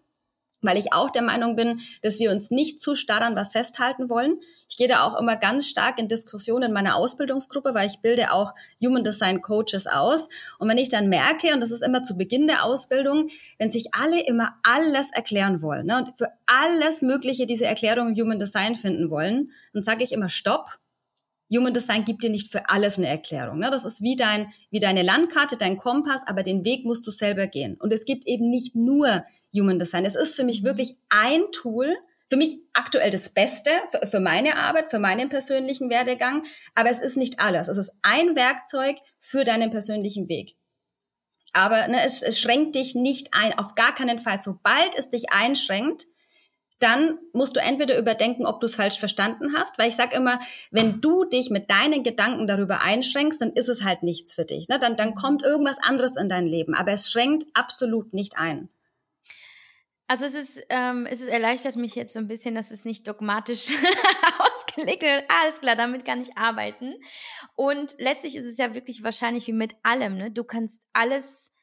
[0.62, 4.08] weil ich auch der Meinung bin, dass wir uns nicht zu starr an was festhalten
[4.08, 4.40] wollen.
[4.68, 8.32] Ich gehe da auch immer ganz stark in Diskussionen in meiner Ausbildungsgruppe, weil ich bilde
[8.32, 10.28] auch Human Design Coaches aus.
[10.58, 13.94] Und wenn ich dann merke, und das ist immer zu Beginn der Ausbildung, wenn sich
[13.94, 18.76] alle immer alles erklären wollen ne, und für alles Mögliche diese Erklärung im Human Design
[18.76, 20.78] finden wollen, dann sage ich immer Stopp.
[21.54, 23.58] Human Design gibt dir nicht für alles eine Erklärung.
[23.58, 23.70] Ne?
[23.70, 27.46] Das ist wie dein, wie deine Landkarte, dein Kompass, aber den Weg musst du selber
[27.46, 27.76] gehen.
[27.78, 30.04] Und es gibt eben nicht nur Human Design.
[30.04, 31.96] Es ist für mich wirklich ein Tool,
[32.28, 36.98] für mich aktuell das Beste für, für, meine Arbeit, für meinen persönlichen Werdegang, aber es
[36.98, 37.68] ist nicht alles.
[37.68, 40.56] Es ist ein Werkzeug für deinen persönlichen Weg.
[41.52, 44.40] Aber ne, es, es schränkt dich nicht ein, auf gar keinen Fall.
[44.40, 46.06] Sobald es dich einschränkt,
[46.82, 50.40] dann musst du entweder überdenken, ob du es falsch verstanden hast, weil ich sage immer,
[50.70, 54.68] wenn du dich mit deinen Gedanken darüber einschränkst, dann ist es halt nichts für dich.
[54.68, 54.78] Ne?
[54.80, 58.68] Dann, dann kommt irgendwas anderes in dein Leben, aber es schränkt absolut nicht ein.
[60.12, 63.08] Also es ist, ähm, es ist erleichtert mich jetzt so ein bisschen, dass es nicht
[63.08, 63.70] dogmatisch
[64.38, 65.24] ausgelegt wird.
[65.42, 66.92] Alles klar, damit kann ich arbeiten.
[67.54, 70.18] Und letztlich ist es ja wirklich wahrscheinlich wie mit allem.
[70.18, 70.30] Ne?
[70.30, 71.54] Du kannst alles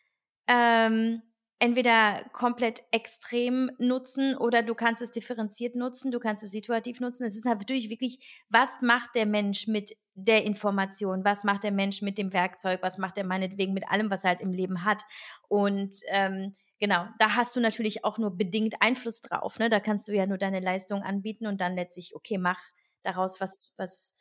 [0.47, 1.21] ähm,
[1.59, 7.27] entweder komplett extrem nutzen oder du kannst es differenziert nutzen, du kannst es situativ nutzen.
[7.27, 12.01] Es ist natürlich wirklich, was macht der Mensch mit der Information, was macht der Mensch
[12.01, 15.03] mit dem Werkzeug, was macht er meinetwegen mit allem, was er halt im Leben hat.
[15.49, 19.59] Und ähm, genau, da hast du natürlich auch nur bedingt Einfluss drauf.
[19.59, 19.69] Ne?
[19.69, 22.59] Da kannst du ja nur deine Leistung anbieten und dann letztlich, okay, mach
[23.01, 24.13] daraus was, was,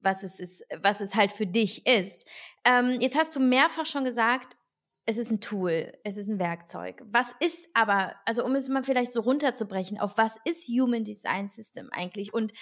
[0.00, 2.26] was es ist, was es halt für dich ist.
[2.64, 4.56] Ähm, jetzt hast du mehrfach schon gesagt,
[5.06, 7.02] es ist ein Tool, es ist ein Werkzeug.
[7.04, 11.48] Was ist aber, also um es mal vielleicht so runterzubrechen, auf was ist Human Design
[11.48, 12.52] System eigentlich und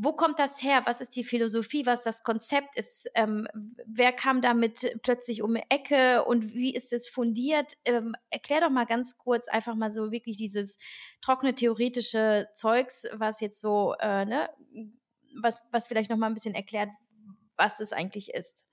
[0.00, 0.82] wo kommt das her?
[0.84, 1.84] Was ist die Philosophie?
[1.84, 3.10] Was das Konzept ist?
[3.16, 3.48] Ähm,
[3.84, 7.72] wer kam damit plötzlich um die Ecke und wie ist es fundiert?
[7.84, 10.78] Ähm, erklär doch mal ganz kurz einfach mal so wirklich dieses
[11.20, 14.48] trockene theoretische Zeugs, was jetzt so, äh, ne,
[15.42, 16.90] was, was vielleicht noch mal ein bisschen erklärt,
[17.56, 18.68] was es eigentlich ist.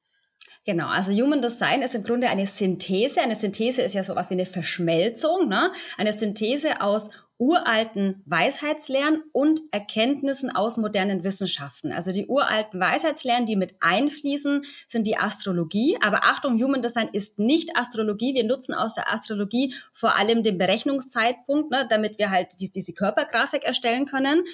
[0.66, 3.22] Genau, also Human Design ist im Grunde eine Synthese.
[3.22, 5.72] Eine Synthese ist ja sowas wie eine Verschmelzung, ne?
[5.96, 11.92] Eine Synthese aus uralten Weisheitslehren und Erkenntnissen aus modernen Wissenschaften.
[11.92, 15.98] Also die uralten Weisheitslehren, die mit einfließen, sind die Astrologie.
[16.02, 18.34] Aber Achtung, Human Design ist nicht Astrologie.
[18.34, 22.94] Wir nutzen aus der Astrologie vor allem den Berechnungszeitpunkt, ne, damit wir halt die, diese
[22.94, 24.46] Körpergrafik erstellen können.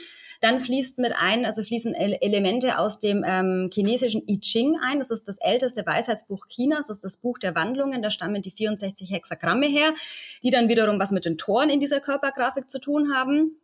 [0.41, 4.97] Dann fließt mit ein, also fließen Elemente aus dem ähm, chinesischen I Ching ein.
[4.97, 6.87] Das ist das älteste Weisheitsbuch Chinas.
[6.87, 8.01] Das ist das Buch der Wandlungen.
[8.01, 9.93] Da stammen die 64 Hexagramme her,
[10.43, 13.61] die dann wiederum was mit den Toren in dieser Körpergrafik zu tun haben.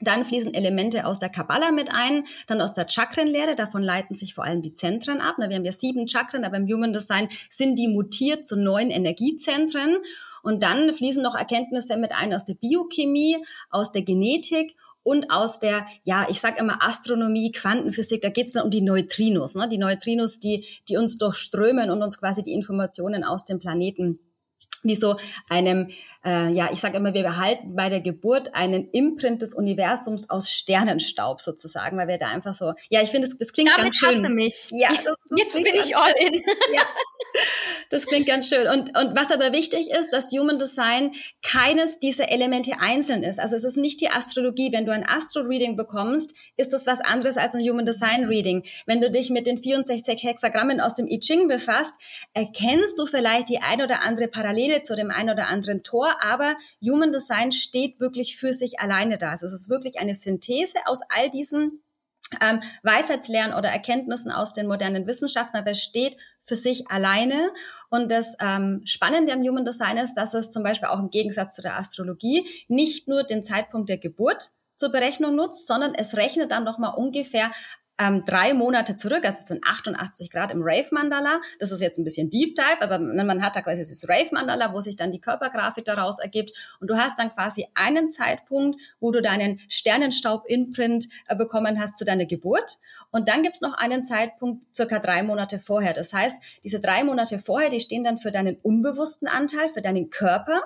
[0.00, 4.32] Dann fließen Elemente aus der Kabbala mit ein, dann aus der Chakrenlehre, davon leiten sich
[4.32, 5.36] vor allem die Zentren ab.
[5.38, 9.96] Wir haben ja sieben Chakren, aber im Human Design sind die mutiert zu neuen Energiezentren.
[10.42, 13.38] Und dann fließen noch Erkenntnisse mit ein aus der Biochemie,
[13.70, 14.76] aus der Genetik
[15.08, 18.82] und aus der, ja, ich sage immer Astronomie, Quantenphysik, da geht es dann um die
[18.82, 19.66] Neutrinos, ne?
[19.66, 24.18] die Neutrinos, die, die uns durchströmen und uns quasi die Informationen aus dem Planeten
[24.82, 25.16] wie so
[25.48, 25.88] einem,
[26.24, 30.50] äh, ja, ich sage immer, wir behalten bei der Geburt einen Imprint des Universums aus
[30.50, 33.96] Sternenstaub sozusagen, weil wir da einfach so, ja, ich finde, das, das klingt Damit ganz
[33.96, 34.18] schön.
[34.18, 34.68] Hasse mich.
[34.72, 36.34] Ja, das, das jetzt bin ich all in.
[36.74, 36.82] Ja,
[37.90, 38.66] das klingt ganz schön.
[38.68, 43.40] Und, und was aber wichtig ist, dass Human Design keines dieser Elemente einzeln ist.
[43.40, 44.72] Also es ist nicht die Astrologie.
[44.72, 48.64] Wenn du ein Astro-Reading bekommst, ist das was anderes als ein Human Design Reading.
[48.86, 51.94] Wenn du dich mit den 64 Hexagrammen aus dem I Ching befasst,
[52.34, 56.56] erkennst du vielleicht die ein oder andere Parallele zu dem ein oder anderen Tor, aber
[56.82, 59.30] Human Design steht wirklich für sich alleine da.
[59.30, 61.82] Also es ist wirklich eine Synthese aus all diesen
[62.40, 67.50] ähm, Weisheitslehren oder Erkenntnissen aus den modernen Wissenschaften, aber es steht für sich alleine.
[67.90, 71.54] Und das ähm, Spannende am Human Design ist, dass es zum Beispiel auch im Gegensatz
[71.54, 76.52] zu der Astrologie nicht nur den Zeitpunkt der Geburt zur Berechnung nutzt, sondern es rechnet
[76.52, 77.50] dann nochmal ungefähr
[77.98, 81.40] ähm, drei Monate zurück, also es sind 88 Grad im Rave-Mandala.
[81.58, 84.80] Das ist jetzt ein bisschen Deep Dive, aber man hat da quasi dieses Rave-Mandala, wo
[84.80, 86.52] sich dann die Körpergrafik daraus ergibt.
[86.80, 92.04] Und du hast dann quasi einen Zeitpunkt, wo du deinen Sternenstaub-Imprint äh, bekommen hast zu
[92.04, 92.78] deiner Geburt.
[93.10, 95.92] Und dann gibt's noch einen Zeitpunkt circa drei Monate vorher.
[95.92, 100.10] Das heißt, diese drei Monate vorher, die stehen dann für deinen unbewussten Anteil, für deinen
[100.10, 100.62] Körper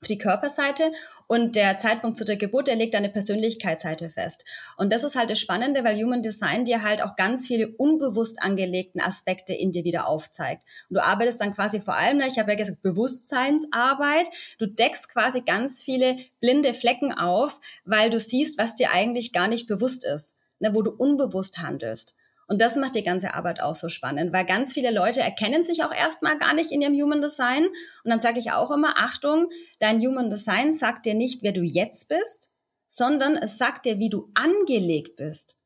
[0.00, 0.92] für die Körperseite
[1.26, 4.44] und der Zeitpunkt zu der Geburt, der legt deine Persönlichkeitsseite fest.
[4.76, 8.40] Und das ist halt das Spannende, weil Human Design dir halt auch ganz viele unbewusst
[8.40, 10.64] angelegten Aspekte in dir wieder aufzeigt.
[10.88, 14.28] Und du arbeitest dann quasi vor allem, ich habe ja gesagt, Bewusstseinsarbeit.
[14.58, 19.48] Du deckst quasi ganz viele blinde Flecken auf, weil du siehst, was dir eigentlich gar
[19.48, 22.14] nicht bewusst ist, ne, wo du unbewusst handelst.
[22.48, 25.84] Und das macht die ganze Arbeit auch so spannend, weil ganz viele Leute erkennen sich
[25.84, 27.66] auch erstmal gar nicht in ihrem Human Design.
[27.66, 31.62] Und dann sage ich auch immer, Achtung, dein Human Design sagt dir nicht, wer du
[31.62, 32.54] jetzt bist,
[32.88, 35.58] sondern es sagt dir, wie du angelegt bist.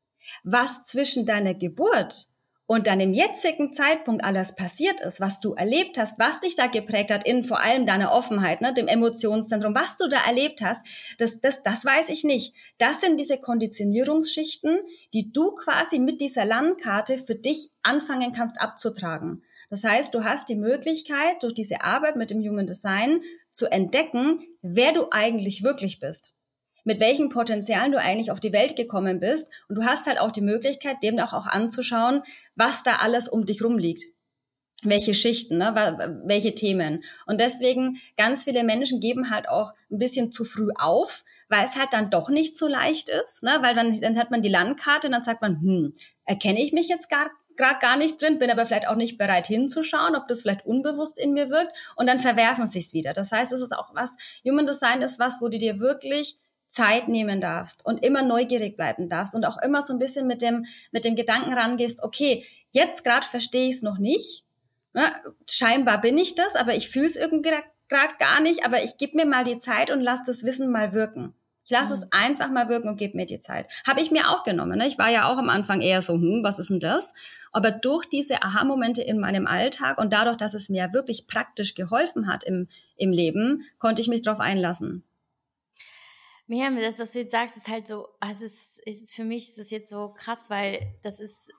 [0.43, 2.27] Was zwischen deiner Geburt
[2.73, 6.65] und dann im jetzigen Zeitpunkt alles passiert ist, was du erlebt hast, was dich da
[6.65, 10.83] geprägt hat, in vor allem deiner Offenheit, ne, dem Emotionszentrum, was du da erlebt hast,
[11.19, 12.55] das, das, das weiß ich nicht.
[12.79, 14.79] Das sind diese Konditionierungsschichten,
[15.13, 19.43] die du quasi mit dieser Landkarte für dich anfangen kannst abzutragen.
[19.69, 24.41] Das heißt, du hast die Möglichkeit, durch diese Arbeit mit dem Human Design zu entdecken,
[24.63, 26.33] wer du eigentlich wirklich bist
[26.83, 29.47] mit welchen Potenzialen du eigentlich auf die Welt gekommen bist.
[29.67, 32.21] Und du hast halt auch die Möglichkeit, dem auch, auch anzuschauen,
[32.55, 34.03] was da alles um dich rumliegt.
[34.83, 36.21] Welche Schichten, ne?
[36.25, 37.03] welche Themen.
[37.25, 41.77] Und deswegen, ganz viele Menschen geben halt auch ein bisschen zu früh auf, weil es
[41.77, 43.59] halt dann doch nicht so leicht ist, ne?
[43.61, 45.93] weil dann, dann hat man die Landkarte und dann sagt man, hm,
[46.25, 49.47] erkenne ich mich jetzt gar, gerade gar nicht drin, bin aber vielleicht auch nicht bereit
[49.47, 53.13] hinzuschauen, ob das vielleicht unbewusst in mir wirkt und dann verwerfen sie es wieder.
[53.13, 54.15] Das heißt, es ist auch was,
[54.45, 56.37] Human Design ist was, wo du dir wirklich
[56.73, 60.41] Zeit nehmen darfst und immer neugierig bleiben darfst und auch immer so ein bisschen mit
[60.41, 64.43] dem, mit dem Gedanken rangehst, okay, jetzt gerade verstehe ich es noch nicht.
[64.93, 65.11] Ne?
[65.47, 67.51] Scheinbar bin ich das, aber ich fühle es irgendwie
[67.89, 70.93] gerade gar nicht, aber ich gebe mir mal die Zeit und lass das Wissen mal
[70.93, 71.35] wirken.
[71.63, 72.01] Ich lasse mhm.
[72.01, 73.67] es einfach mal wirken und gebe mir die Zeit.
[73.85, 74.79] Habe ich mir auch genommen.
[74.79, 74.87] Ne?
[74.87, 77.13] Ich war ja auch am Anfang eher so, hm, was ist denn das?
[77.51, 82.27] Aber durch diese Aha-Momente in meinem Alltag und dadurch, dass es mir wirklich praktisch geholfen
[82.27, 85.03] hat im, im Leben, konnte ich mich darauf einlassen.
[86.47, 89.57] Miriam, das, was du jetzt sagst, ist halt so, also es ist, für mich ist
[89.57, 91.51] das jetzt so krass, weil das ist,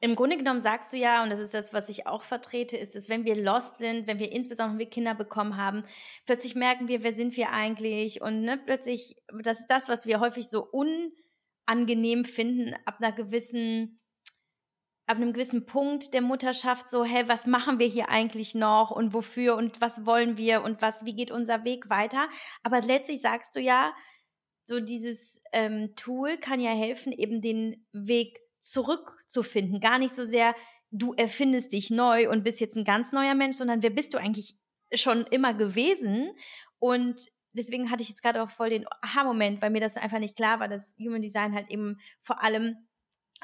[0.00, 2.94] im Grunde genommen sagst du ja, und das ist das, was ich auch vertrete, ist,
[2.94, 5.84] dass wenn wir lost sind, wenn wir insbesondere wenn wir Kinder bekommen haben,
[6.26, 8.20] plötzlich merken wir, wer sind wir eigentlich?
[8.20, 14.00] Und ne, plötzlich, das ist das, was wir häufig so unangenehm finden, ab einer gewissen
[15.06, 19.14] ab einem gewissen Punkt der Mutterschaft so, hey, was machen wir hier eigentlich noch und
[19.14, 22.28] wofür und was wollen wir und was, wie geht unser Weg weiter?
[22.62, 23.94] Aber letztlich sagst du ja,
[24.64, 29.78] so dieses ähm, Tool kann ja helfen, eben den Weg zurückzufinden.
[29.78, 30.54] Gar nicht so sehr
[30.90, 34.18] du erfindest dich neu und bist jetzt ein ganz neuer Mensch, sondern wer bist du
[34.18, 34.56] eigentlich
[34.94, 36.30] schon immer gewesen?
[36.78, 37.20] Und
[37.52, 40.60] deswegen hatte ich jetzt gerade auch voll den Aha-Moment, weil mir das einfach nicht klar
[40.60, 42.85] war, dass Human Design halt eben vor allem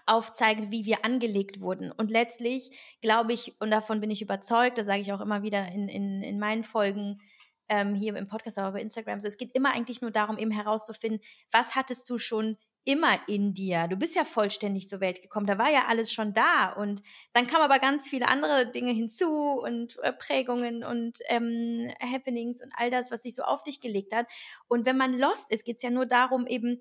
[0.07, 1.93] aufzeigt, wie wir angelegt wurden.
[1.93, 5.69] Und letztlich glaube ich, und davon bin ich überzeugt, das sage ich auch immer wieder
[5.69, 7.21] in, in, in meinen Folgen
[7.69, 10.51] ähm, hier im Podcast, aber bei Instagram, so, es geht immer eigentlich nur darum, eben
[10.51, 13.87] herauszufinden, was hattest du schon immer in dir.
[13.87, 15.47] Du bist ja vollständig zur Welt gekommen.
[15.47, 16.73] Da war ja alles schon da.
[16.73, 19.31] Und dann kamen aber ganz viele andere Dinge hinzu
[19.63, 24.13] und äh, Prägungen und ähm, Happenings und all das, was sich so auf dich gelegt
[24.13, 24.27] hat.
[24.67, 26.81] Und wenn man lost ist, geht es ja nur darum, eben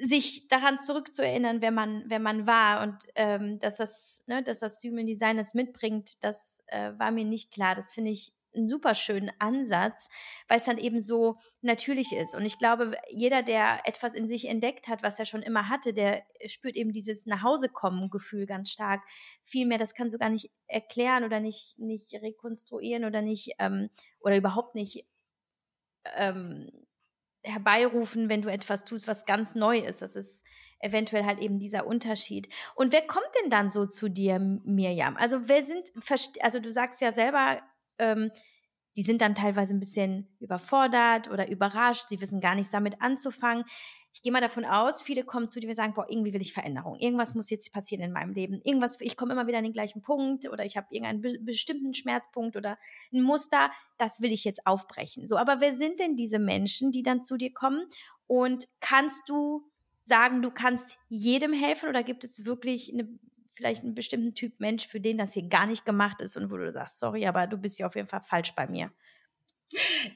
[0.00, 4.82] sich daran zurückzuerinnern, wer man, wer man war und ähm, dass das, ne, dass das
[4.82, 7.74] Human Design das mitbringt, das äh, war mir nicht klar.
[7.74, 10.08] Das finde ich einen super schönen Ansatz,
[10.48, 12.34] weil es dann eben so natürlich ist.
[12.34, 15.92] Und ich glaube, jeder, der etwas in sich entdeckt hat, was er schon immer hatte,
[15.92, 19.02] der spürt eben dieses Nachhausekommen-Gefühl ganz stark.
[19.44, 24.74] Vielmehr, das kann sogar nicht erklären oder nicht, nicht rekonstruieren oder nicht, ähm, oder überhaupt
[24.74, 25.06] nicht
[26.16, 26.70] ähm,
[27.42, 30.02] herbeirufen, wenn du etwas tust, was ganz neu ist.
[30.02, 30.44] Das ist
[30.80, 32.48] eventuell halt eben dieser Unterschied.
[32.74, 35.16] Und wer kommt denn dann so zu dir, Mirjam?
[35.16, 35.90] Also wer sind,
[36.40, 37.60] also du sagst ja selber,
[37.98, 38.30] ähm,
[38.96, 43.64] die sind dann teilweise ein bisschen überfordert oder überrascht, sie wissen gar nichts damit anzufangen.
[44.12, 46.52] Ich gehe mal davon aus, viele kommen zu dir und sagen, boah, irgendwie will ich
[46.52, 46.96] Veränderung.
[46.98, 48.60] Irgendwas muss jetzt passieren in meinem Leben.
[48.64, 51.94] Irgendwas, ich komme immer wieder an den gleichen Punkt oder ich habe irgendeinen be bestimmten
[51.94, 52.76] Schmerzpunkt oder
[53.12, 55.28] ein Muster, das will ich jetzt aufbrechen.
[55.28, 57.86] So, aber wer sind denn diese Menschen, die dann zu dir kommen?
[58.26, 59.64] Und kannst du
[60.00, 63.08] sagen, du kannst jedem helfen oder gibt es wirklich eine
[63.50, 66.56] vielleicht einen bestimmten Typ Mensch, für den das hier gar nicht gemacht ist und wo
[66.56, 68.90] du sagst, sorry, aber du bist ja auf jeden Fall falsch bei mir.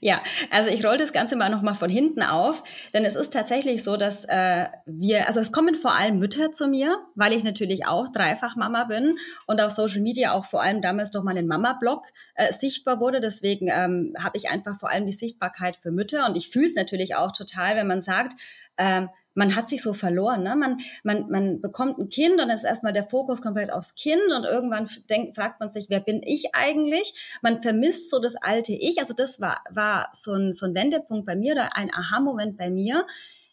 [0.00, 0.20] Ja,
[0.50, 3.96] also ich roll das Ganze mal nochmal von hinten auf, denn es ist tatsächlich so,
[3.96, 8.10] dass äh, wir, also es kommen vor allem Mütter zu mir, weil ich natürlich auch
[8.10, 9.16] dreifach Mama bin
[9.46, 13.20] und auf Social Media auch vor allem damals durch meinen Mama-Blog äh, sichtbar wurde.
[13.20, 16.74] Deswegen ähm, habe ich einfach vor allem die Sichtbarkeit für Mütter und ich fühle es
[16.74, 18.32] natürlich auch total, wenn man sagt,
[18.76, 20.42] ähm, man hat sich so verloren.
[20.42, 20.56] Ne?
[20.56, 24.32] Man, man, man bekommt ein Kind und dann ist erstmal der Fokus komplett aufs Kind
[24.32, 27.38] und irgendwann denkt, fragt man sich, wer bin ich eigentlich?
[27.42, 29.00] Man vermisst so das alte Ich.
[29.00, 32.70] Also das war, war so, ein, so ein Wendepunkt bei mir oder ein Aha-Moment bei
[32.70, 33.06] mir.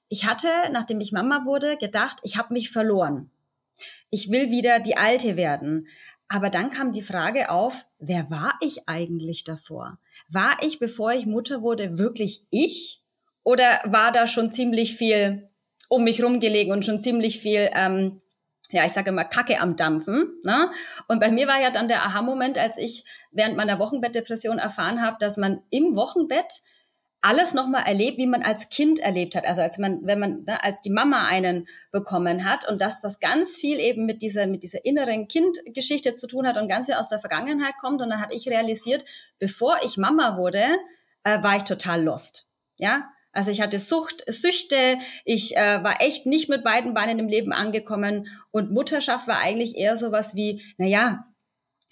[0.08, 3.32] Ich hatte, nachdem ich Mama wurde, gedacht, ich habe mich verloren.
[4.10, 5.88] Ich will wieder die Alte werden.
[6.28, 10.00] Aber dann kam die Frage auf, wer war ich eigentlich davor?
[10.30, 13.02] War ich, bevor ich Mutter wurde, wirklich ich?
[13.44, 15.51] Oder war da schon ziemlich viel
[15.92, 18.22] um mich rumgelegen und schon ziemlich viel, ähm,
[18.72, 20.40] ja, ich sage immer Kacke am Dampfen.
[20.46, 20.72] Ne?
[21.10, 25.18] Und bei mir war ja dann der Aha-Moment, als ich während meiner Wochenbettdepression erfahren habe,
[25.20, 26.62] dass man im Wochenbett
[27.20, 29.46] alles nochmal erlebt, wie man als Kind erlebt hat.
[29.46, 33.20] Also als man, wenn man, ne, als die Mama einen bekommen hat und dass das
[33.20, 36.96] ganz viel eben mit dieser, mit dieser inneren Kindgeschichte zu tun hat und ganz viel
[36.96, 38.02] aus der Vergangenheit kommt.
[38.02, 39.04] Und dann habe ich realisiert,
[39.40, 40.68] bevor ich Mama wurde,
[41.26, 42.48] äh, war ich total lost.
[42.78, 47.28] Ja, also ich hatte Sucht, Süchte, ich äh, war echt nicht mit beiden Beinen im
[47.28, 51.26] Leben angekommen und Mutterschaft war eigentlich eher sowas wie, na ja,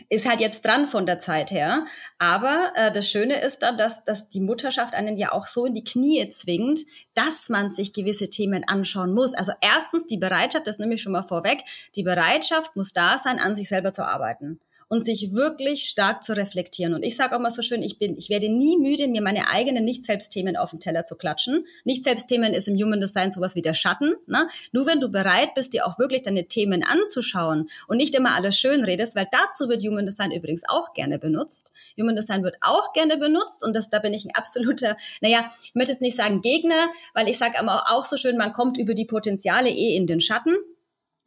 [0.09, 1.85] ist halt jetzt dran von der Zeit her.
[2.17, 5.73] Aber äh, das Schöne ist dann, dass, dass die Mutterschaft einen ja auch so in
[5.73, 6.81] die Knie zwingt,
[7.13, 9.33] dass man sich gewisse Themen anschauen muss.
[9.33, 11.63] Also erstens die Bereitschaft, das nehme ich schon mal vorweg,
[11.95, 16.35] die Bereitschaft muss da sein, an sich selber zu arbeiten und sich wirklich stark zu
[16.35, 16.93] reflektieren.
[16.93, 19.47] Und ich sage auch mal so schön, ich bin, ich werde nie müde, mir meine
[19.47, 21.65] eigenen Nicht-Selbst-Themen auf den Teller zu klatschen.
[21.85, 24.15] Nicht-Selbst-Themen ist im Human Design sowas wie der Schatten.
[24.25, 24.49] Ne?
[24.71, 28.57] Nur wenn du bereit bist, dir auch wirklich deine Themen anzuschauen und nicht immer alles
[28.57, 31.71] schön redest, weil dazu wird Human Design übrigens auch gerne benutzt.
[31.99, 35.75] Human Design wird auch gerne benutzt und das, da bin ich ein absoluter, naja, ich
[35.75, 38.95] möchte jetzt nicht sagen Gegner, weil ich sage aber auch so schön, man kommt über
[38.95, 40.55] die Potenziale eh in den Schatten.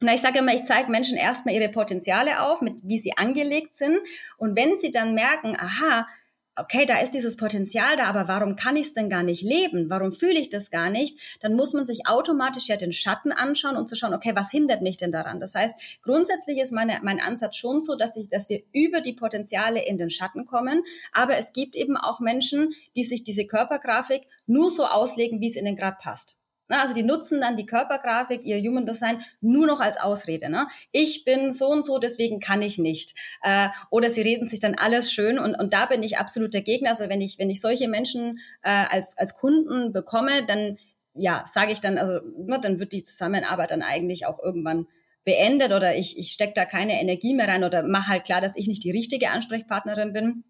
[0.03, 3.77] Na, ich sage immer, ich zeige Menschen erstmal ihre Potenziale auf, mit wie sie angelegt
[3.77, 3.99] sind.
[4.37, 6.09] Und wenn sie dann merken, aha,
[6.57, 9.89] okay, da ist dieses Potenzial da, aber warum kann ich es denn gar nicht leben?
[9.89, 11.19] Warum fühle ich das gar nicht?
[11.41, 14.83] Dann muss man sich automatisch ja den Schatten anschauen und zu schauen, okay, was hindert
[14.83, 15.39] mich denn daran?
[15.39, 19.15] Das heißt, grundsätzlich ist meine, mein Ansatz schon so, dass ich, dass wir über die
[19.15, 20.83] Potenziale in den Schatten kommen.
[21.13, 25.57] Aber es gibt eben auch Menschen, die sich diese Körpergrafik nur so auslegen, wie es
[25.57, 26.37] ihnen gerade passt.
[26.69, 30.49] Also die nutzen dann die Körpergrafik, ihr Human Design nur noch als Ausrede.
[30.49, 30.69] Ne?
[30.91, 33.15] Ich bin so und so, deswegen kann ich nicht.
[33.43, 36.63] Äh, oder sie reden sich dann alles schön und, und da bin ich absolut der
[36.63, 36.91] Gegner.
[36.91, 40.77] Also wenn ich, wenn ich solche Menschen äh, als, als Kunden bekomme, dann
[41.15, 44.87] ja, sage ich dann, also ne, dann wird die Zusammenarbeit dann eigentlich auch irgendwann
[45.25, 48.57] beendet oder ich, ich stecke da keine Energie mehr rein oder mache halt klar, dass
[48.57, 50.45] ich nicht die richtige Ansprechpartnerin bin.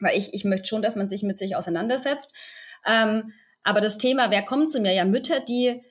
[0.00, 2.34] Weil ich, ich möchte schon, dass man sich mit sich auseinandersetzt.
[2.86, 3.32] Ähm,
[3.64, 4.92] aber das Thema, wer kommt zu mir?
[4.92, 5.82] Ja, Mütter, die,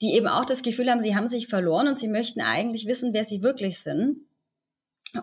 [0.00, 3.12] die eben auch das Gefühl haben, sie haben sich verloren und sie möchten eigentlich wissen,
[3.12, 4.20] wer sie wirklich sind.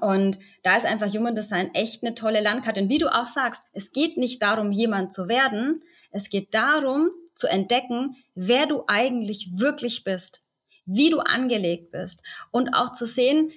[0.01, 2.81] Und da ist einfach Human Design echt eine tolle Landkarte.
[2.81, 5.83] Und wie du auch sagst, es geht nicht darum, jemand zu werden.
[6.11, 10.41] Es geht darum, zu entdecken, wer du eigentlich wirklich bist,
[10.85, 12.21] wie du angelegt bist
[12.51, 13.51] und auch zu sehen,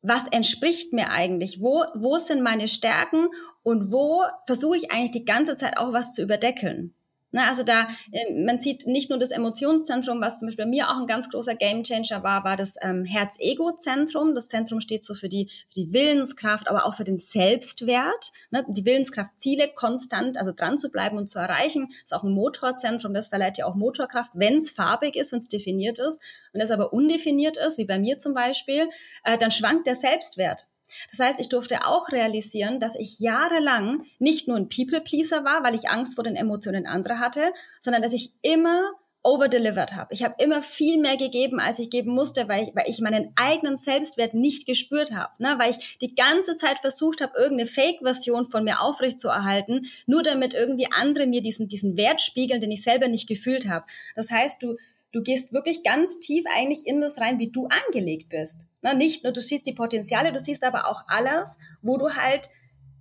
[0.00, 1.60] was entspricht mir eigentlich?
[1.60, 3.28] Wo, wo sind meine Stärken
[3.62, 6.94] und wo versuche ich eigentlich die ganze Zeit auch was zu überdeckeln?
[7.30, 10.88] Ne, also da, äh, man sieht nicht nur das Emotionszentrum, was zum Beispiel bei mir
[10.88, 14.34] auch ein ganz großer Gamechanger war, war das ähm, Herz-Ego-Zentrum.
[14.34, 18.32] Das Zentrum steht so für die, für die Willenskraft, aber auch für den Selbstwert.
[18.50, 21.90] Ne, die Willenskraft, Ziele konstant, also dran zu bleiben und zu erreichen.
[22.02, 25.48] Ist auch ein Motorzentrum, das verleiht ja auch Motorkraft, wenn es farbig ist, wenn es
[25.48, 26.22] definiert ist.
[26.54, 28.88] Und das aber undefiniert ist, wie bei mir zum Beispiel,
[29.24, 30.66] äh, dann schwankt der Selbstwert.
[31.10, 35.74] Das heißt, ich durfte auch realisieren, dass ich jahrelang nicht nur ein People-Pleaser war, weil
[35.74, 40.14] ich Angst vor den Emotionen anderer hatte, sondern dass ich immer overdelivered habe.
[40.14, 43.32] Ich habe immer viel mehr gegeben, als ich geben musste, weil ich, weil ich meinen
[43.36, 45.32] eigenen Selbstwert nicht gespürt habe.
[45.38, 45.56] Ne?
[45.58, 50.88] Weil ich die ganze Zeit versucht habe, irgendeine Fake-Version von mir aufrechtzuerhalten, nur damit irgendwie
[50.90, 53.86] andere mir diesen, diesen Wert spiegeln, den ich selber nicht gefühlt habe.
[54.14, 54.76] Das heißt, du,
[55.12, 58.66] du gehst wirklich ganz tief eigentlich in das rein, wie du angelegt bist.
[58.82, 62.48] Na, nicht nur, du siehst die Potenziale, du siehst aber auch alles, wo du halt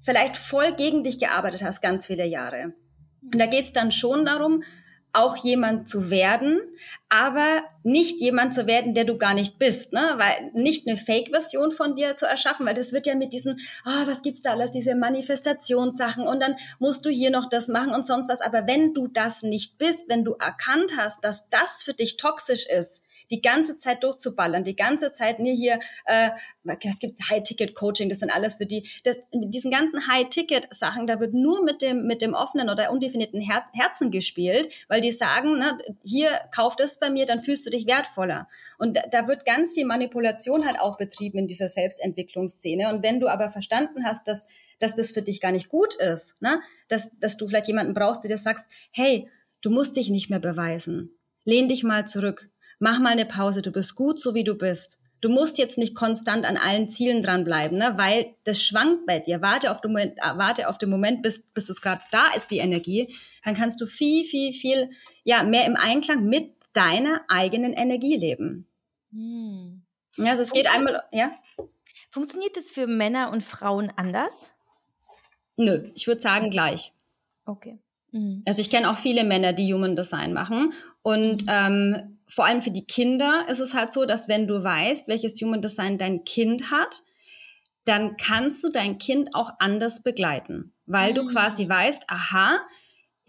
[0.01, 2.73] vielleicht voll gegen dich gearbeitet hast, ganz viele Jahre.
[3.21, 4.63] Und da geht's dann schon darum,
[5.17, 6.59] auch jemand zu werden,
[7.09, 10.15] aber nicht jemand zu werden, der du gar nicht bist, ne?
[10.17, 14.07] Weil nicht eine Fake-Version von dir zu erschaffen, weil das wird ja mit diesen, oh,
[14.07, 18.05] was gibt's da alles, diese Manifestationssachen und dann musst du hier noch das machen und
[18.05, 18.41] sonst was.
[18.41, 22.65] Aber wenn du das nicht bist, wenn du erkannt hast, dass das für dich toxisch
[22.67, 26.29] ist, die ganze Zeit durchzuballern, die ganze Zeit mir hier, äh,
[26.63, 31.33] es gibt High-Ticket-Coaching, das sind alles für die, das, mit diesen ganzen High-Ticket-Sachen, da wird
[31.33, 35.77] nur mit dem, mit dem offenen oder undefinierten Her Herzen gespielt, weil die sagen, ne,
[36.03, 38.47] hier, kauf das bei mir, dann fühlst du dich wertvoller.
[38.77, 42.89] Und da, da wird ganz viel Manipulation halt auch betrieben in dieser Selbstentwicklungsszene.
[42.89, 44.45] Und wenn du aber verstanden hast, dass,
[44.79, 48.23] dass das für dich gar nicht gut ist, ne, dass, dass du vielleicht jemanden brauchst,
[48.23, 49.29] der dir sagst, hey,
[49.61, 51.11] du musst dich nicht mehr beweisen.
[51.43, 52.49] Lehn dich mal zurück
[52.79, 54.99] mach mal eine Pause, du bist gut, so wie du bist.
[55.19, 57.93] Du musst jetzt nicht konstant an allen Zielen dranbleiben, ne?
[57.97, 59.41] weil das schwankt bei dir.
[59.41, 62.51] Warte auf den Moment, äh, warte auf den Moment bis, bis es gerade da ist,
[62.51, 63.15] die Energie.
[63.43, 64.91] Dann kannst du viel, viel, viel
[65.23, 68.65] ja, mehr im Einklang mit deiner eigenen Energie leben.
[69.11, 69.81] Hm.
[70.17, 71.31] Ja, also es geht einmal, ja.
[72.11, 74.51] Funktioniert das für Männer und Frauen anders?
[75.55, 76.93] Nö, ich würde sagen gleich.
[77.45, 77.79] Okay.
[78.11, 78.43] Mhm.
[78.45, 80.73] Also ich kenne auch viele Männer, die Human Design machen.
[81.01, 81.49] Und mhm.
[81.49, 85.41] ähm, vor allem für die Kinder ist es halt so, dass wenn du weißt, welches
[85.41, 87.03] Human Design dein Kind hat,
[87.85, 91.15] dann kannst du dein Kind auch anders begleiten, weil mhm.
[91.15, 92.59] du quasi weißt, aha,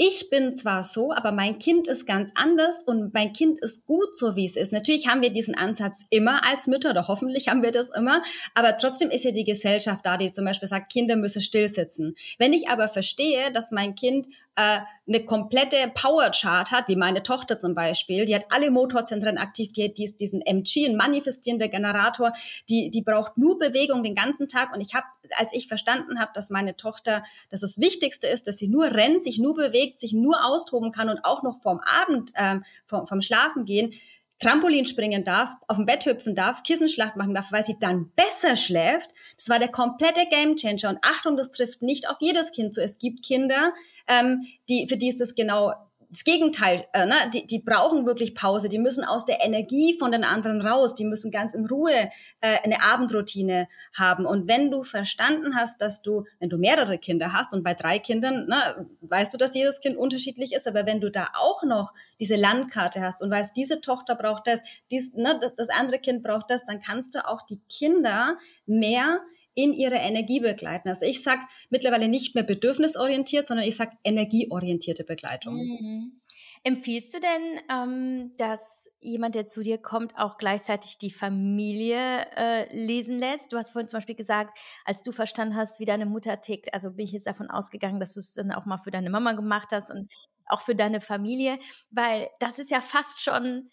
[0.01, 4.17] ich bin zwar so, aber mein Kind ist ganz anders und mein Kind ist gut
[4.17, 4.73] so, wie es ist.
[4.73, 8.23] Natürlich haben wir diesen Ansatz immer als Mütter oder hoffentlich haben wir das immer,
[8.55, 12.15] aber trotzdem ist ja die Gesellschaft da, die zum Beispiel sagt, Kinder müssen stillsitzen.
[12.39, 14.29] Wenn ich aber verstehe, dass mein Kind
[14.59, 19.73] äh, eine komplette Power-Chart hat, wie meine Tochter zum Beispiel, die hat alle Motorzentren aktiv,
[19.73, 22.33] die hat diesen MG, ein manifestierender Generator,
[22.69, 25.07] die, die braucht nur Bewegung den ganzen Tag und ich habe,
[25.37, 29.23] als ich verstanden habe, dass meine Tochter, dass das Wichtigste ist, dass sie nur rennt,
[29.23, 33.21] sich nur bewegt, sich nur austoben kann und auch noch vorm Abend, ähm, vom, vom
[33.21, 33.95] Schlafen gehen,
[34.41, 38.57] Trampolin springen darf, auf dem Bett hüpfen darf, Kissenschlacht machen darf, weil sie dann besser
[38.57, 39.11] schläft.
[39.37, 40.91] Das war der komplette Gamechanger.
[40.91, 42.83] Und Achtung, das trifft nicht auf jedes Kind zu.
[42.83, 43.73] Es gibt Kinder,
[44.09, 45.73] ähm, die, für die ist das genau
[46.11, 47.15] das Gegenteil, äh, ne?
[47.35, 51.05] die, die brauchen wirklich Pause, die müssen aus der Energie von den anderen raus, die
[51.05, 52.09] müssen ganz in Ruhe
[52.41, 54.25] äh, eine Abendroutine haben.
[54.25, 57.99] Und wenn du verstanden hast, dass du, wenn du mehrere Kinder hast und bei drei
[57.99, 61.93] Kindern, ne, weißt du, dass jedes Kind unterschiedlich ist, aber wenn du da auch noch
[62.19, 66.23] diese Landkarte hast und weißt, diese Tochter braucht das, dies, ne, das, das andere Kind
[66.23, 69.21] braucht das, dann kannst du auch die Kinder mehr
[69.59, 70.89] in ihre Energie begleiten.
[70.89, 75.57] Also ich sag mittlerweile nicht mehr bedürfnisorientiert, sondern ich sag energieorientierte Begleitung.
[75.57, 76.21] Mhm.
[76.63, 82.73] Empfiehlst du denn, ähm, dass jemand, der zu dir kommt, auch gleichzeitig die Familie äh,
[82.73, 83.53] lesen lässt?
[83.53, 86.93] Du hast vorhin zum Beispiel gesagt, als du verstanden hast, wie deine Mutter tickt, also
[86.93, 89.71] bin ich jetzt davon ausgegangen, dass du es dann auch mal für deine Mama gemacht
[89.73, 90.09] hast und
[90.47, 91.59] auch für deine Familie,
[91.91, 93.73] weil das ist ja fast schon,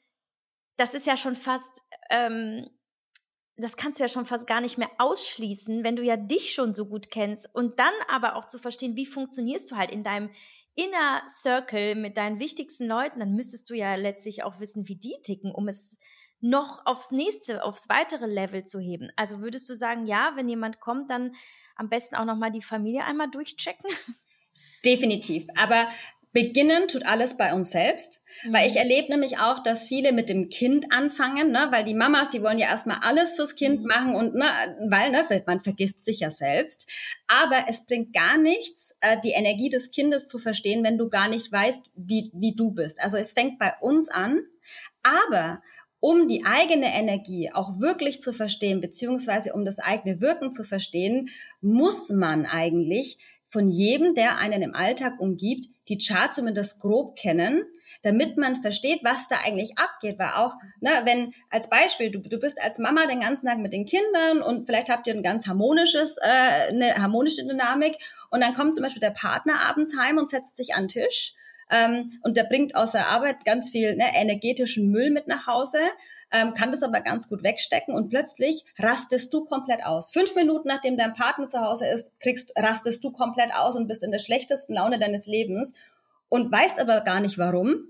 [0.78, 2.68] das ist ja schon fast ähm,
[3.58, 6.74] das kannst du ja schon fast gar nicht mehr ausschließen, wenn du ja dich schon
[6.74, 10.30] so gut kennst und dann aber auch zu verstehen, wie funktionierst du halt in deinem
[10.76, 15.16] Inner Circle mit deinen wichtigsten Leuten, dann müsstest du ja letztlich auch wissen, wie die
[15.24, 15.98] ticken, um es
[16.42, 19.10] noch aufs nächste, aufs weitere Level zu heben.
[19.16, 21.34] Also würdest du sagen, ja, wenn jemand kommt, dann
[21.78, 23.90] am besten auch noch mal die Familie einmal durchchecken?
[24.86, 25.48] Definitiv.
[25.58, 25.88] Aber
[26.36, 28.22] beginnen tut alles bei uns selbst.
[28.44, 28.54] Mhm.
[28.54, 31.70] Weil ich erlebe nämlich auch, dass viele mit dem Kind anfangen, ne?
[31.72, 33.88] weil die Mamas, die wollen ja erstmal alles fürs Kind mhm.
[33.88, 34.46] machen und ne,
[34.90, 36.92] weil ne, man vergisst sich ja selbst.
[37.28, 41.30] Aber es bringt gar nichts, äh, die Energie des Kindes zu verstehen, wenn du gar
[41.30, 43.00] nicht weißt, wie, wie du bist.
[43.00, 44.42] Also es fängt bei uns an,
[45.04, 45.62] aber
[46.02, 51.30] um die eigene Energie auch wirklich zu verstehen, beziehungsweise um das eigene Wirken zu verstehen,
[51.62, 53.18] muss man eigentlich
[53.48, 57.64] von jedem, der einen im Alltag umgibt, die Chart zumindest grob kennen,
[58.02, 60.20] damit man versteht, was da eigentlich abgeht.
[60.20, 63.74] Weil auch, ne, wenn als Beispiel, du, du bist als Mama den ganzen Tag mit
[63.74, 67.98] den Kindern und vielleicht habt ihr ein ganz harmonisches, äh, eine harmonische Dynamik
[68.30, 71.34] und dann kommt zum Beispiel der Partner abends heim und setzt sich an den Tisch
[71.70, 75.80] ähm, und der bringt aus der Arbeit ganz viel ne, energetischen Müll mit nach Hause
[76.32, 80.12] ähm, kann das aber ganz gut wegstecken und plötzlich rastest du komplett aus.
[80.12, 84.04] Fünf Minuten nachdem dein Partner zu Hause ist, kriegst, rastest du komplett aus und bist
[84.04, 85.74] in der schlechtesten Laune deines Lebens
[86.30, 87.88] und weißt aber gar nicht warum.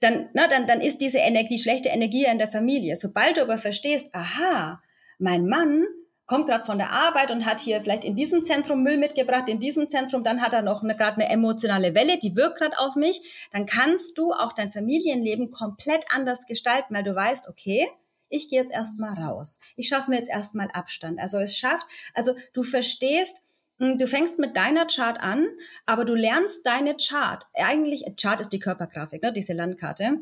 [0.00, 2.96] Dann, na, dann, dann ist diese Energie, die schlechte Energie in der Familie.
[2.96, 4.80] Sobald du aber verstehst, aha,
[5.18, 5.84] mein Mann
[6.30, 9.58] kommt gerade von der Arbeit und hat hier vielleicht in diesem Zentrum Müll mitgebracht, in
[9.58, 13.48] diesem Zentrum, dann hat er noch gerade eine emotionale Welle, die wirkt gerade auf mich,
[13.50, 17.88] dann kannst du auch dein Familienleben komplett anders gestalten, weil du weißt, okay,
[18.28, 19.58] ich gehe jetzt erstmal raus.
[19.74, 21.18] Ich schaffe mir jetzt erstmal Abstand.
[21.18, 23.42] Also es schafft, also du verstehst,
[23.78, 25.48] hm, Du fängst mit deiner Chart an,
[25.84, 27.44] aber du lernst deine Chart.
[27.54, 30.18] Eigentlich, Chart ist die Körpergrafik, ne, diese Landkarte.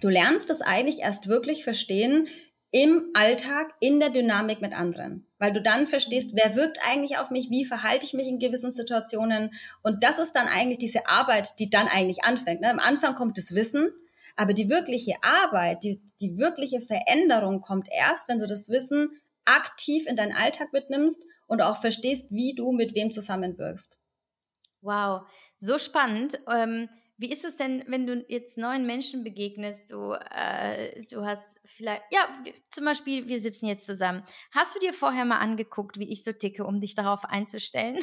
[0.00, 2.28] Du lernst das eigentlich erst wirklich verstehen,
[2.72, 5.26] im Alltag, in der Dynamik mit anderen.
[5.42, 8.70] Weil du dann verstehst, wer wirkt eigentlich auf mich, wie verhalte ich mich in gewissen
[8.70, 9.50] Situationen.
[9.82, 12.60] Und das ist dann eigentlich diese Arbeit, die dann eigentlich anfängt.
[12.60, 12.70] Ne?
[12.70, 13.90] Am Anfang kommt das Wissen,
[14.36, 20.06] aber die wirkliche Arbeit, die, die wirkliche Veränderung kommt erst, wenn du das Wissen aktiv
[20.06, 23.98] in deinen Alltag mitnimmst und auch verstehst, wie du mit wem zusammenwirkst.
[24.80, 25.22] Wow,
[25.58, 26.38] so spannend.
[26.48, 26.88] Ähm
[27.18, 29.92] wie ist es denn, wenn du jetzt neuen Menschen begegnest?
[29.92, 32.28] Du, äh, du hast vielleicht, ja,
[32.70, 34.22] zum Beispiel, wir sitzen jetzt zusammen.
[34.52, 37.98] Hast du dir vorher mal angeguckt, wie ich so ticke, um dich darauf einzustellen?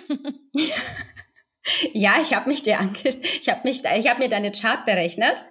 [1.94, 5.44] ja, ich habe mich dir ange ich habe mich, ich habe mir deine Chart berechnet.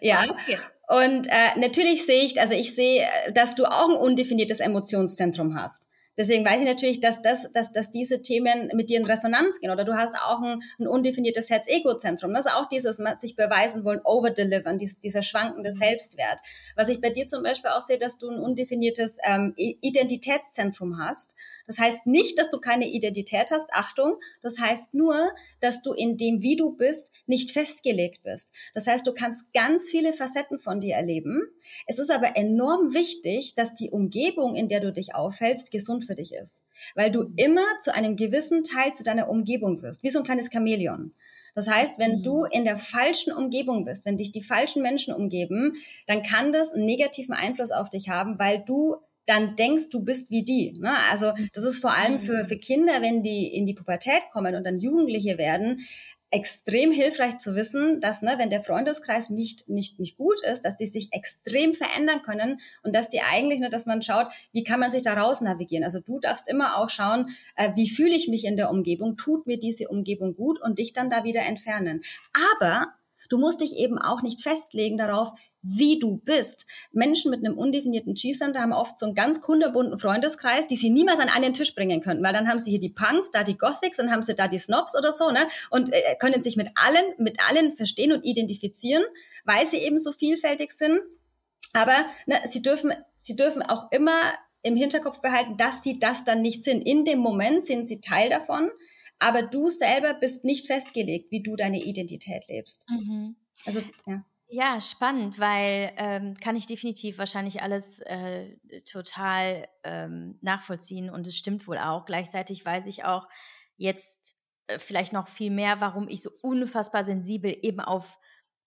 [0.00, 0.24] Ja.
[0.28, 0.58] Ah, okay.
[0.88, 5.88] Und äh, natürlich sehe ich, also ich sehe, dass du auch ein undefiniertes Emotionszentrum hast.
[6.18, 9.70] Deswegen weiß ich natürlich, dass, das, dass, dass diese Themen mit dir in Resonanz gehen.
[9.70, 12.34] Oder du hast auch ein, ein undefiniertes Herz-Ego-Zentrum.
[12.34, 15.76] Das ist auch dieses sich beweisen wollen, overdelivern, dies, dieser schwankende mhm.
[15.76, 16.40] Selbstwert.
[16.74, 21.36] Was ich bei dir zum Beispiel auch sehe, dass du ein undefiniertes ähm, Identitätszentrum hast.
[21.68, 23.68] Das heißt nicht, dass du keine Identität hast.
[23.72, 28.50] Achtung, das heißt nur, dass du in dem, wie du bist, nicht festgelegt bist.
[28.74, 31.42] Das heißt, du kannst ganz viele Facetten von dir erleben.
[31.86, 36.16] Es ist aber enorm wichtig, dass die Umgebung, in der du dich aufhältst, gesund für
[36.16, 36.64] dich ist.
[36.96, 40.50] Weil du immer zu einem gewissen Teil zu deiner Umgebung wirst, wie so ein kleines
[40.52, 41.14] Chamäleon.
[41.54, 42.50] Das heißt, wenn du mhm.
[42.52, 45.74] in der falschen Umgebung bist, wenn dich die falschen Menschen umgeben,
[46.06, 48.96] dann kann das einen negativen Einfluss auf dich haben, weil du
[49.26, 50.78] dann denkst, du bist wie die.
[50.78, 50.94] Ne?
[51.10, 52.46] Also das ist vor allem für, mhm.
[52.46, 55.86] für Kinder, wenn die in die Pubertät kommen und dann Jugendliche werden,
[56.30, 60.76] extrem hilfreich zu wissen, dass, ne, wenn der Freundeskreis nicht, nicht, nicht gut ist, dass
[60.76, 64.80] die sich extrem verändern können und dass die eigentlich, ne, dass man schaut, wie kann
[64.80, 65.84] man sich da raus navigieren.
[65.84, 69.46] Also du darfst immer auch schauen, äh, wie fühle ich mich in der Umgebung, tut
[69.46, 72.02] mir diese Umgebung gut und dich dann da wieder entfernen.
[72.56, 72.94] Aber
[73.28, 76.66] du musst dich eben auch nicht festlegen darauf, wie du bist.
[76.92, 81.18] Menschen mit einem undefinierten G-Center haben oft so einen ganz kunderbunten Freundeskreis, die sie niemals
[81.18, 83.96] an einen Tisch bringen könnten, weil dann haben sie hier die Punks, da die Gothics,
[83.96, 85.48] dann haben sie da die Snobs oder so, ne?
[85.70, 89.04] Und äh, können sich mit allen, mit allen verstehen und identifizieren,
[89.44, 91.00] weil sie eben so vielfältig sind.
[91.72, 96.42] Aber ne, sie dürfen, sie dürfen auch immer im Hinterkopf behalten, dass sie das dann
[96.42, 96.82] nicht sind.
[96.82, 98.70] In dem Moment sind sie Teil davon,
[99.18, 102.88] aber du selber bist nicht festgelegt, wie du deine Identität lebst.
[102.88, 103.36] Mhm.
[103.64, 104.24] Also, ja.
[104.50, 108.56] Ja, spannend, weil ähm, kann ich definitiv wahrscheinlich alles äh,
[108.90, 112.06] total ähm, nachvollziehen und es stimmt wohl auch.
[112.06, 113.28] Gleichzeitig weiß ich auch
[113.76, 114.38] jetzt
[114.68, 118.18] äh, vielleicht noch viel mehr, warum ich so unfassbar sensibel eben auf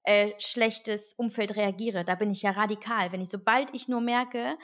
[0.03, 2.05] äh, schlechtes Umfeld reagiere.
[2.05, 3.11] Da bin ich ja radikal.
[3.11, 4.57] Wenn ich, sobald ich nur merke,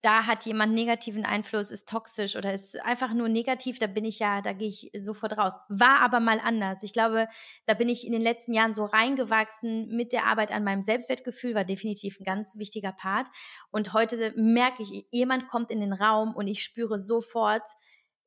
[0.00, 4.20] da hat jemand negativen Einfluss, ist toxisch oder ist einfach nur negativ, da bin ich
[4.20, 5.54] ja, da gehe ich sofort raus.
[5.68, 6.82] War aber mal anders.
[6.84, 7.26] Ich glaube,
[7.66, 11.54] da bin ich in den letzten Jahren so reingewachsen mit der Arbeit an meinem Selbstwertgefühl,
[11.54, 13.28] war definitiv ein ganz wichtiger Part.
[13.70, 17.68] Und heute merke ich, jemand kommt in den Raum und ich spüre sofort,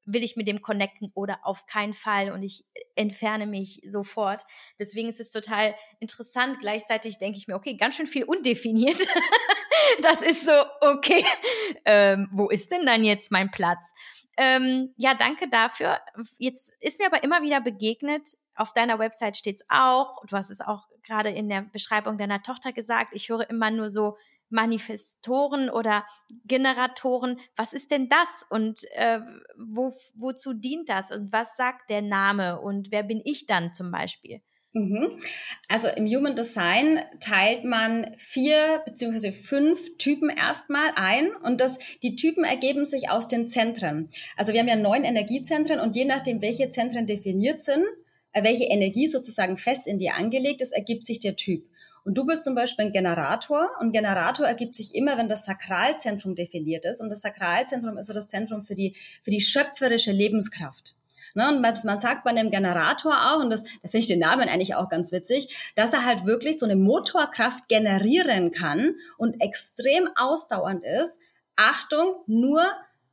[0.06, 4.44] will ich mit dem connecten oder auf keinen Fall und ich entferne mich sofort.
[4.80, 6.60] Deswegen ist es total interessant.
[6.60, 8.98] Gleichzeitig denke ich mir, okay, ganz schön viel undefiniert.
[10.02, 11.26] das ist so, okay,
[11.86, 13.94] ähm, wo ist denn dann jetzt mein Platz?
[14.38, 16.00] Ähm, ja, danke dafür.
[16.38, 20.24] Jetzt ist mir aber immer wieder begegnet, auf deiner Website steht's auch.
[20.28, 23.16] Du hast es auch gerade in der Beschreibung deiner Tochter gesagt.
[23.16, 24.18] Ich höre immer nur so
[24.52, 26.06] Manifestoren oder
[26.46, 27.40] Generatoren.
[27.56, 29.20] Was ist denn das und äh,
[29.58, 33.92] wo, wozu dient das und was sagt der Name und wer bin ich dann zum
[33.92, 34.42] Beispiel?
[34.74, 35.20] Mhm.
[35.68, 42.16] Also im Human Design teilt man vier beziehungsweise fünf Typen erstmal ein und das, die
[42.16, 44.10] Typen ergeben sich aus den Zentren.
[44.38, 47.84] Also wir haben ja neun Energiezentren und je nachdem, welche Zentren definiert sind,
[48.32, 51.66] äh, welche Energie sozusagen fest in dir angelegt ist, ergibt sich der Typ.
[52.04, 56.36] Und du bist zum Beispiel ein Generator und Generator ergibt sich immer, wenn das Sakralzentrum
[56.36, 57.00] definiert ist.
[57.00, 60.96] Und das Sakralzentrum ist so das Zentrum für die, für die schöpferische Lebenskraft.
[61.34, 64.50] Ne, und man sagt bei einem Generator auch, und das, da finde ich den Namen
[64.50, 70.10] eigentlich auch ganz witzig, dass er halt wirklich so eine Motorkraft generieren kann und extrem
[70.16, 71.20] ausdauernd ist.
[71.56, 72.66] Achtung, nur,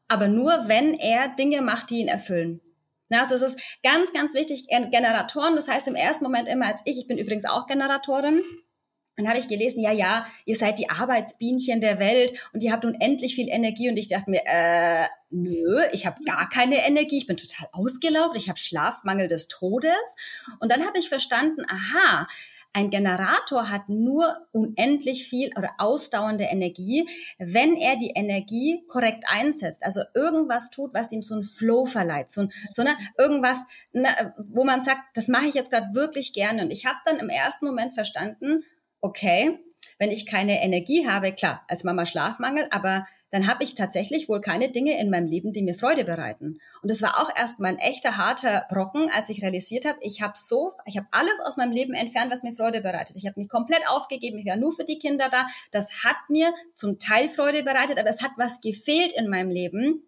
[0.08, 2.60] aber nur, wenn er Dinge macht, die ihn erfüllen.
[3.08, 6.82] Na, also es ist ganz, ganz wichtig, Generatoren, das heißt im ersten Moment immer als
[6.86, 8.42] ich, ich bin übrigens auch Generatorin,
[9.18, 12.84] dann habe ich gelesen, ja, ja, ihr seid die Arbeitsbienchen der Welt und ihr habt
[12.84, 13.90] unendlich viel Energie.
[13.90, 18.36] Und ich dachte mir, äh, nö, ich habe gar keine Energie, ich bin total ausgelaugt,
[18.36, 19.92] ich habe Schlafmangel des Todes.
[20.60, 22.26] Und dann habe ich verstanden, aha,
[22.72, 27.08] ein Generator hat nur unendlich viel oder ausdauernde Energie,
[27.38, 29.82] wenn er die Energie korrekt einsetzt.
[29.82, 33.58] Also irgendwas tut, was ihm so einen Flow verleiht, so, ein, so eine, irgendwas,
[33.92, 36.62] na, wo man sagt, das mache ich jetzt gerade wirklich gerne.
[36.62, 38.62] Und ich habe dann im ersten Moment verstanden,
[39.00, 39.58] okay,
[39.98, 44.40] wenn ich keine Energie habe, klar, als Mama Schlafmangel, aber dann habe ich tatsächlich wohl
[44.40, 46.58] keine Dinge in meinem Leben, die mir Freude bereiten.
[46.82, 50.22] Und es war auch erst mal ein echter harter Brocken, als ich realisiert habe, ich
[50.22, 53.16] habe so, ich habe alles aus meinem Leben entfernt, was mir Freude bereitet.
[53.16, 55.46] Ich habe mich komplett aufgegeben, ich war nur für die Kinder da.
[55.72, 60.04] Das hat mir zum Teil Freude bereitet, aber es hat was gefehlt in meinem Leben,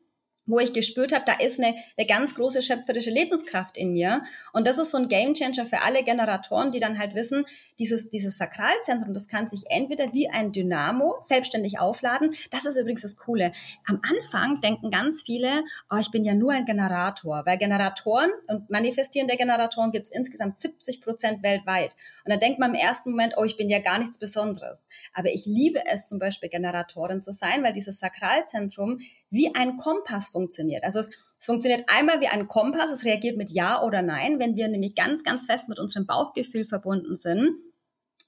[0.47, 4.22] wo ich gespürt habe, da ist eine, eine ganz große schöpferische Lebenskraft in mir.
[4.53, 7.45] Und das ist so ein Gamechanger für alle Generatoren, die dann halt wissen,
[7.78, 12.34] dieses, dieses Sakralzentrum, das kann sich entweder wie ein Dynamo selbstständig aufladen.
[12.51, 13.53] Das ist übrigens das Coole.
[13.86, 18.68] Am Anfang denken ganz viele, oh, ich bin ja nur ein Generator, weil Generatoren und
[18.70, 21.97] manifestierende Generatoren gibt es insgesamt 70 Prozent weltweit.
[22.24, 24.88] Und dann denkt man im ersten Moment, oh, ich bin ja gar nichts Besonderes.
[25.14, 29.01] Aber ich liebe es zum Beispiel Generatorin zu sein, weil dieses Sakralzentrum
[29.31, 30.85] wie ein Kompass funktioniert.
[30.85, 34.39] Also es, es funktioniert einmal wie ein Kompass, es reagiert mit Ja oder Nein.
[34.39, 37.57] Wenn wir nämlich ganz, ganz fest mit unserem Bauchgefühl verbunden sind,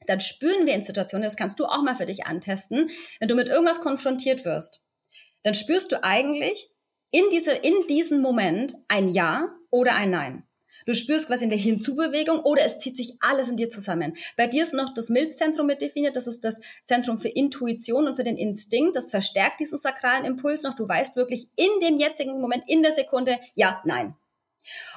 [0.07, 2.91] dann spüren wir in Situationen, das kannst du auch mal für dich antesten,
[3.21, 4.81] wenn du mit irgendwas konfrontiert wirst,
[5.43, 6.71] dann spürst du eigentlich
[7.11, 10.45] in, diese, in diesem Moment ein Ja oder ein Nein.
[10.87, 14.14] Du spürst quasi in der Hinzubewegung oder es zieht sich alles in dir zusammen.
[14.37, 16.16] Bei dir ist noch das Milzzentrum mit definiert.
[16.16, 18.97] Das ist das Zentrum für Intuition und für den Instinkt.
[18.97, 20.74] Das verstärkt diesen sakralen Impuls noch.
[20.74, 24.14] Du weißt wirklich in dem jetzigen Moment, in der Sekunde, ja, nein.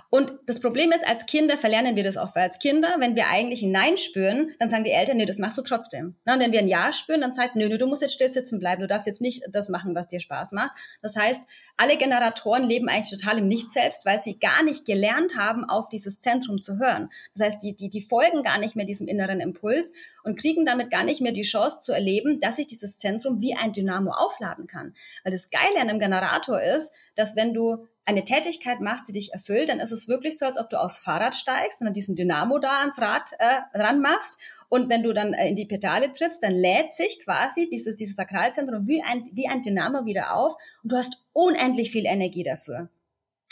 [0.09, 3.27] Und das Problem ist, als Kinder verlernen wir das oft, weil als Kinder, wenn wir
[3.27, 6.15] eigentlich ein Nein spüren, dann sagen die Eltern, nee, das machst du trotzdem.
[6.25, 8.59] und wenn wir ein Ja spüren, dann sagt, nö, nö, du musst jetzt still sitzen
[8.59, 10.71] bleiben, du darfst jetzt nicht das machen, was dir Spaß macht.
[11.01, 11.43] Das heißt,
[11.77, 16.21] alle Generatoren leben eigentlich total im Nicht-Selbst, weil sie gar nicht gelernt haben, auf dieses
[16.21, 17.09] Zentrum zu hören.
[17.33, 19.91] Das heißt, die, die, die folgen gar nicht mehr diesem inneren Impuls
[20.23, 23.55] und kriegen damit gar nicht mehr die Chance zu erleben, dass sich dieses Zentrum wie
[23.55, 24.93] ein Dynamo aufladen kann.
[25.23, 29.33] Weil das Geile an einem Generator ist, dass wenn du eine Tätigkeit machst, die dich
[29.33, 32.15] erfüllt, dann ist es wirklich so, als ob du aufs Fahrrad steigst und dann diesen
[32.15, 34.37] Dynamo da ans Rad äh, ran machst.
[34.69, 38.15] Und wenn du dann äh, in die Pedale trittst, dann lädt sich quasi dieses, dieses
[38.15, 42.89] Sakralzentrum wie ein, wie ein Dynamo wieder auf und du hast unendlich viel Energie dafür.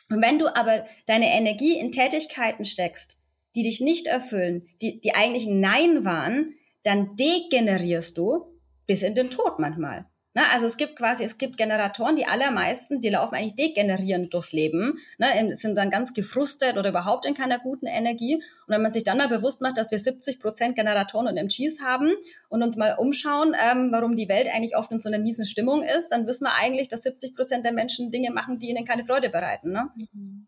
[0.09, 3.19] Und wenn du aber deine Energie in Tätigkeiten steckst,
[3.55, 8.45] die dich nicht erfüllen, die, die eigentlich Nein waren, dann degenerierst du
[8.85, 10.05] bis in den Tod manchmal.
[10.35, 14.51] Na, also es gibt quasi, es gibt Generatoren, die allermeisten, die laufen eigentlich degenerierend durchs
[14.51, 18.35] Leben, ne, sind dann ganz gefrustet oder überhaupt in keiner guten Energie.
[18.35, 21.81] Und wenn man sich dann mal bewusst macht, dass wir 70 Prozent Generatoren und MGs
[21.83, 22.13] haben
[22.49, 25.83] und uns mal umschauen, ähm, warum die Welt eigentlich oft in so einer miesen Stimmung
[25.83, 29.03] ist, dann wissen wir eigentlich, dass 70 Prozent der Menschen Dinge machen, die ihnen keine
[29.05, 29.71] Freude bereiten.
[29.71, 29.89] Ne?
[30.13, 30.47] Mhm.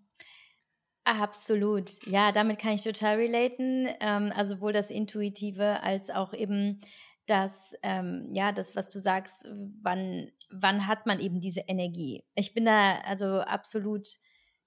[1.06, 2.04] Absolut.
[2.08, 3.88] Ja, damit kann ich total relaten.
[4.00, 6.82] Ähm, also sowohl das Intuitive als auch eben
[7.28, 9.46] dass, ähm, ja, das, was du sagst,
[9.82, 12.24] wann, wann hat man eben diese Energie?
[12.36, 14.08] Ich bin da also absolut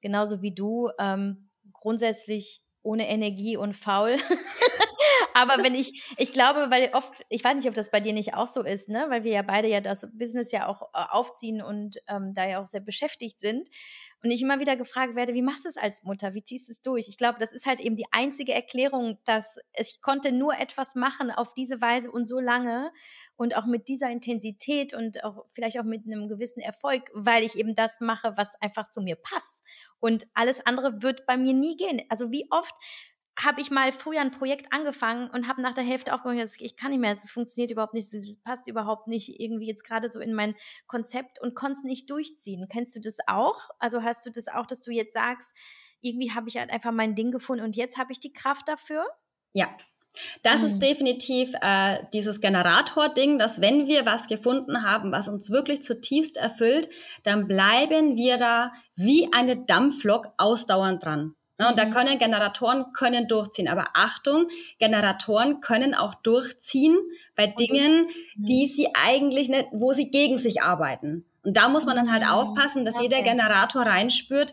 [0.01, 4.17] genauso wie du, ähm, grundsätzlich ohne Energie und faul.
[5.35, 8.35] Aber wenn ich, ich glaube, weil oft, ich weiß nicht, ob das bei dir nicht
[8.35, 11.63] auch so ist, ne, weil wir ja beide ja das Business ja auch äh, aufziehen
[11.63, 13.69] und ähm, da ja auch sehr beschäftigt sind.
[14.23, 16.35] Und ich immer wieder gefragt werde, wie machst du es als Mutter?
[16.35, 17.09] Wie ziehst du es durch?
[17.09, 21.31] Ich glaube, das ist halt eben die einzige Erklärung, dass ich konnte nur etwas machen
[21.31, 22.91] auf diese Weise und so lange
[23.37, 27.55] und auch mit dieser Intensität und auch vielleicht auch mit einem gewissen Erfolg, weil ich
[27.57, 29.63] eben das mache, was einfach zu mir passt.
[30.01, 32.03] Und alles andere wird bei mir nie gehen.
[32.09, 32.75] Also wie oft
[33.41, 36.91] habe ich mal früher ein Projekt angefangen und habe nach der Hälfte aufgehört, ich kann
[36.91, 40.35] nicht mehr, es funktioniert überhaupt nicht, es passt überhaupt nicht irgendwie jetzt gerade so in
[40.35, 40.55] mein
[40.87, 42.67] Konzept und konnte es nicht durchziehen.
[42.69, 43.71] Kennst du das auch?
[43.79, 45.55] Also hast du das auch, dass du jetzt sagst,
[46.01, 49.07] irgendwie habe ich halt einfach mein Ding gefunden und jetzt habe ich die Kraft dafür?
[49.53, 49.69] Ja,
[50.43, 50.67] das mhm.
[50.67, 56.37] ist definitiv äh, dieses Generator-Ding, dass wenn wir was gefunden haben, was uns wirklich zutiefst
[56.37, 56.89] erfüllt,
[57.23, 61.35] dann bleiben wir da wie eine Dampflok ausdauernd dran.
[61.59, 61.91] Ne, und da mhm.
[61.91, 63.69] können Generatoren können durchziehen.
[63.69, 64.49] Aber Achtung,
[64.79, 66.97] Generatoren können auch durchziehen
[67.35, 68.45] bei Dingen, mhm.
[68.45, 71.25] die sie eigentlich nicht, wo sie gegen sich arbeiten.
[71.43, 74.53] Und da muss man dann halt aufpassen, dass jeder Generator reinspürt,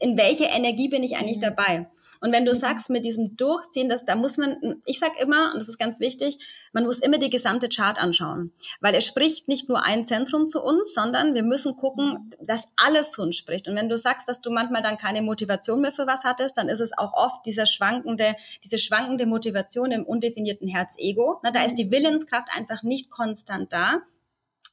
[0.00, 1.88] in welche Energie bin ich eigentlich dabei.
[2.20, 2.56] Und wenn du mhm.
[2.56, 6.00] sagst, mit diesem Durchziehen, das, da muss man, ich sag immer, und das ist ganz
[6.00, 6.38] wichtig,
[6.72, 8.52] man muss immer die gesamte Chart anschauen.
[8.80, 13.12] Weil es spricht nicht nur ein Zentrum zu uns, sondern wir müssen gucken, dass alles
[13.12, 13.68] zu uns spricht.
[13.68, 16.68] Und wenn du sagst, dass du manchmal dann keine Motivation mehr für was hattest, dann
[16.68, 21.40] ist es auch oft dieser schwankende, diese schwankende Motivation im undefinierten Herz-Ego.
[21.42, 24.02] Da ist die Willenskraft einfach nicht konstant da.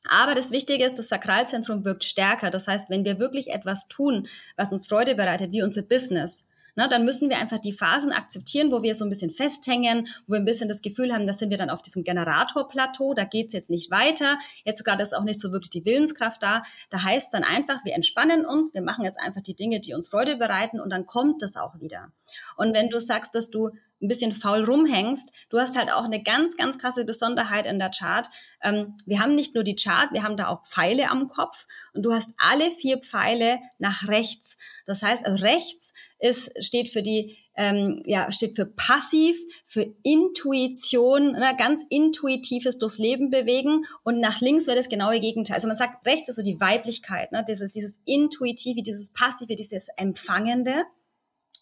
[0.08, 2.52] Aber das Wichtige ist, das Sakralzentrum wirkt stärker.
[2.52, 6.88] Das heißt, wenn wir wirklich etwas tun, was uns Freude bereitet, wie unser Business, na,
[6.88, 10.40] dann müssen wir einfach die Phasen akzeptieren, wo wir so ein bisschen festhängen, wo wir
[10.40, 13.70] ein bisschen das Gefühl haben, da sind wir dann auf diesem Generatorplateau, da geht's jetzt
[13.70, 14.38] nicht weiter.
[14.64, 16.64] Jetzt gerade ist auch nicht so wirklich die Willenskraft da.
[16.90, 20.10] Da heißt dann einfach, wir entspannen uns, wir machen jetzt einfach die Dinge, die uns
[20.10, 22.12] Freude bereiten und dann kommt das auch wieder.
[22.58, 23.72] Und wenn du sagst, dass du
[24.02, 27.92] ein bisschen faul rumhängst, du hast halt auch eine ganz, ganz krasse Besonderheit in der
[27.92, 28.28] Chart.
[28.62, 32.04] Ähm, wir haben nicht nur die Chart, wir haben da auch Pfeile am Kopf und
[32.04, 34.58] du hast alle vier Pfeile nach rechts.
[34.86, 41.32] Das heißt, also rechts ist, steht für die, ähm, ja, steht für passiv, für Intuition,
[41.32, 45.56] ne, ganz intuitives durchs Leben bewegen und nach links wäre das genaue Gegenteil.
[45.56, 49.88] Also man sagt, rechts ist so die Weiblichkeit, ne, dieses, dieses Intuitive, dieses Passive, dieses
[49.96, 50.86] Empfangende.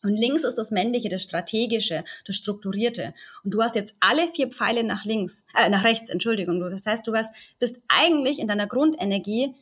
[0.03, 3.13] Und links ist das Männliche, das Strategische, das Strukturierte.
[3.43, 6.59] Und du hast jetzt alle vier Pfeile nach links, äh, nach rechts, Entschuldigung.
[6.59, 9.55] Das heißt, du hast, bist eigentlich in deiner Grundenergie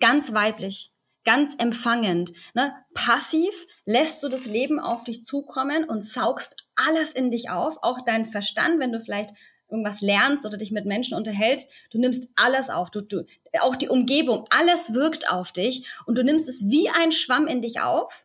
[0.00, 0.92] ganz weiblich,
[1.24, 2.32] ganz empfangend.
[2.54, 2.74] Ne?
[2.92, 3.54] Passiv
[3.86, 8.26] lässt du das Leben auf dich zukommen und saugst alles in dich auf, auch dein
[8.26, 9.30] Verstand, wenn du vielleicht
[9.70, 13.24] irgendwas lernst oder dich mit Menschen unterhältst, du nimmst alles auf, du, du,
[13.60, 17.62] auch die Umgebung, alles wirkt auf dich und du nimmst es wie ein Schwamm in
[17.62, 18.23] dich auf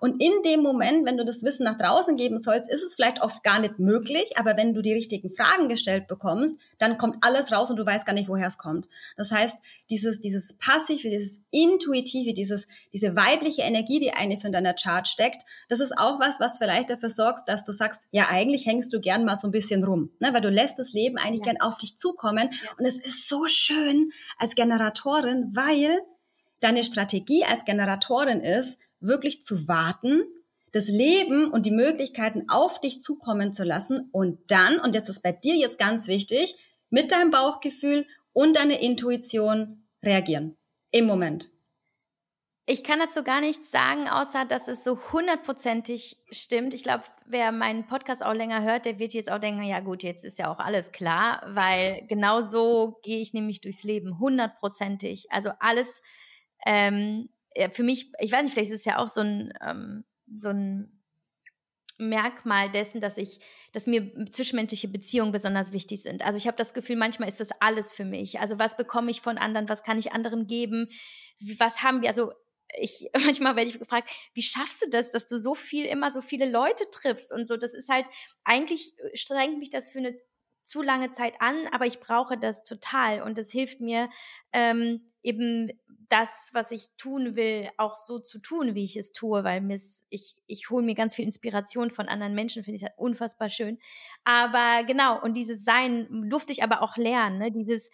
[0.00, 3.22] und in dem Moment, wenn du das Wissen nach draußen geben sollst, ist es vielleicht
[3.22, 7.52] oft gar nicht möglich, aber wenn du die richtigen Fragen gestellt bekommst, dann kommt alles
[7.52, 8.88] raus und du weißt gar nicht, woher es kommt.
[9.16, 9.56] Das heißt,
[9.90, 15.06] dieses, dieses passive, dieses intuitive, dieses, diese weibliche Energie, die eigentlich so in deiner Chart
[15.06, 18.92] steckt, das ist auch was, was vielleicht dafür sorgt, dass du sagst, ja, eigentlich hängst
[18.92, 20.32] du gern mal so ein bisschen rum, ne?
[20.32, 21.52] weil du lässt das Leben eigentlich ja.
[21.52, 22.50] gern auf dich zukommen.
[22.52, 22.70] Ja.
[22.78, 26.00] Und es ist so schön als Generatorin, weil
[26.60, 30.22] deine Strategie als Generatorin ist, wirklich zu warten,
[30.72, 35.22] das Leben und die Möglichkeiten auf dich zukommen zu lassen und dann, und jetzt ist
[35.22, 36.56] bei dir jetzt ganz wichtig,
[36.90, 40.56] mit deinem Bauchgefühl und deiner Intuition reagieren.
[40.90, 41.50] Im Moment.
[42.66, 46.72] Ich kann dazu gar nichts sagen, außer dass es so hundertprozentig stimmt.
[46.72, 50.02] Ich glaube, wer meinen Podcast auch länger hört, der wird jetzt auch denken, ja gut,
[50.02, 55.26] jetzt ist ja auch alles klar, weil genau so gehe ich nämlich durchs Leben, hundertprozentig.
[55.30, 56.00] Also alles
[56.64, 57.28] ähm,
[57.70, 60.04] für mich, ich weiß nicht, vielleicht ist es ja auch so ein, ähm,
[60.36, 61.04] so ein
[61.98, 63.38] Merkmal dessen, dass ich,
[63.72, 66.24] dass mir zwischenmenschliche Beziehungen besonders wichtig sind.
[66.24, 68.40] Also ich habe das Gefühl, manchmal ist das alles für mich.
[68.40, 70.88] Also was bekomme ich von anderen, was kann ich anderen geben,
[71.58, 72.32] was haben wir, also
[72.78, 76.20] ich, manchmal werde ich gefragt, wie schaffst du das, dass du so viel, immer so
[76.20, 77.56] viele Leute triffst und so.
[77.56, 78.06] Das ist halt,
[78.42, 80.18] eigentlich strengt mich das für eine
[80.62, 84.08] zu lange Zeit an, aber ich brauche das total und das hilft mir,
[84.52, 85.72] ähm, eben
[86.10, 90.06] das, was ich tun will, auch so zu tun, wie ich es tue, weil miss,
[90.10, 93.78] ich, ich hole mir ganz viel Inspiration von anderen Menschen, finde ich halt unfassbar schön.
[94.24, 97.50] Aber genau, und dieses Sein durfte ich aber auch lernen, ne?
[97.50, 97.90] dieses,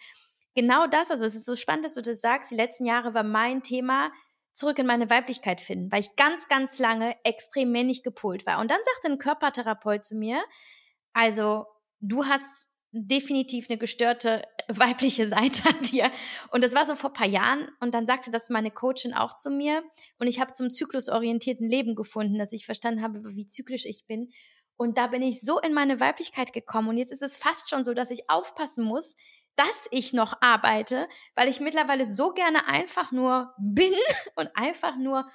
[0.53, 3.23] genau das, also es ist so spannend, dass du das sagst, die letzten Jahre war
[3.23, 4.11] mein Thema,
[4.51, 8.59] zurück in meine Weiblichkeit finden, weil ich ganz, ganz lange extrem männlich gepolt war.
[8.59, 10.43] Und dann sagte ein Körpertherapeut zu mir,
[11.13, 11.65] also
[12.01, 14.43] du hast definitiv eine gestörte
[14.77, 16.11] weibliche Seite an dir.
[16.51, 17.69] Und das war so vor paar Jahren.
[17.79, 19.83] Und dann sagte das meine Coachin auch zu mir.
[20.19, 24.31] Und ich habe zum zyklusorientierten Leben gefunden, dass ich verstanden habe, wie zyklisch ich bin.
[24.77, 26.89] Und da bin ich so in meine Weiblichkeit gekommen.
[26.89, 29.15] Und jetzt ist es fast schon so, dass ich aufpassen muss,
[29.55, 33.93] dass ich noch arbeite, weil ich mittlerweile so gerne einfach nur bin
[34.35, 35.29] und einfach nur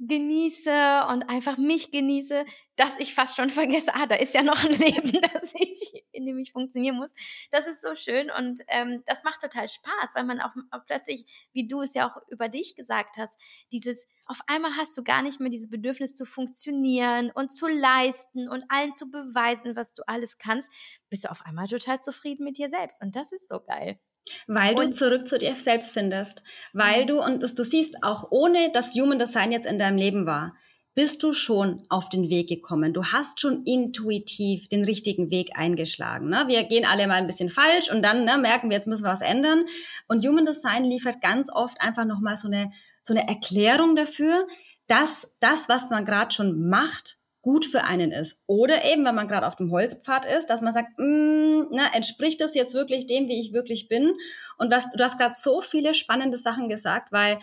[0.00, 2.44] genieße und einfach mich genieße,
[2.76, 6.26] dass ich fast schon vergesse, ah, da ist ja noch ein Leben, das ich, in
[6.26, 7.14] dem ich funktionieren muss.
[7.50, 11.26] Das ist so schön und ähm, das macht total Spaß, weil man auch, auch plötzlich,
[11.52, 13.40] wie du es ja auch über dich gesagt hast,
[13.72, 18.48] dieses, auf einmal hast du gar nicht mehr dieses Bedürfnis zu funktionieren und zu leisten
[18.48, 20.72] und allen zu beweisen, was du alles kannst,
[21.08, 23.98] bist du auf einmal total zufrieden mit dir selbst und das ist so geil.
[24.46, 26.42] Weil und, du zurück zu dir selbst findest.
[26.72, 30.54] Weil du, und du siehst auch, ohne dass Human Design jetzt in deinem Leben war,
[30.94, 32.94] bist du schon auf den Weg gekommen.
[32.94, 36.28] Du hast schon intuitiv den richtigen Weg eingeschlagen.
[36.28, 36.44] Ne?
[36.46, 39.12] Wir gehen alle mal ein bisschen falsch und dann ne, merken wir, jetzt müssen wir
[39.12, 39.66] was ändern.
[40.06, 42.70] Und Human Design liefert ganz oft einfach nochmal so eine,
[43.02, 44.46] so eine Erklärung dafür,
[44.86, 48.40] dass das, was man gerade schon macht, gut für einen ist.
[48.46, 52.40] Oder eben, wenn man gerade auf dem Holzpfad ist, dass man sagt, mm, na, entspricht
[52.40, 54.14] das jetzt wirklich dem, wie ich wirklich bin?
[54.56, 57.38] Und was, du hast gerade so viele spannende Sachen gesagt, weil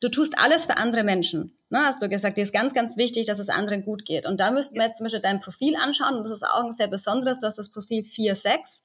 [0.00, 1.56] du tust alles für andere Menschen.
[1.70, 4.26] Ne, hast du gesagt, dir ist ganz, ganz wichtig, dass es anderen gut geht.
[4.26, 6.16] Und da müssten wir jetzt zum Beispiel dein Profil anschauen.
[6.16, 7.38] Und das ist auch ein sehr besonderes.
[7.38, 8.82] Du hast das Profil 4-6.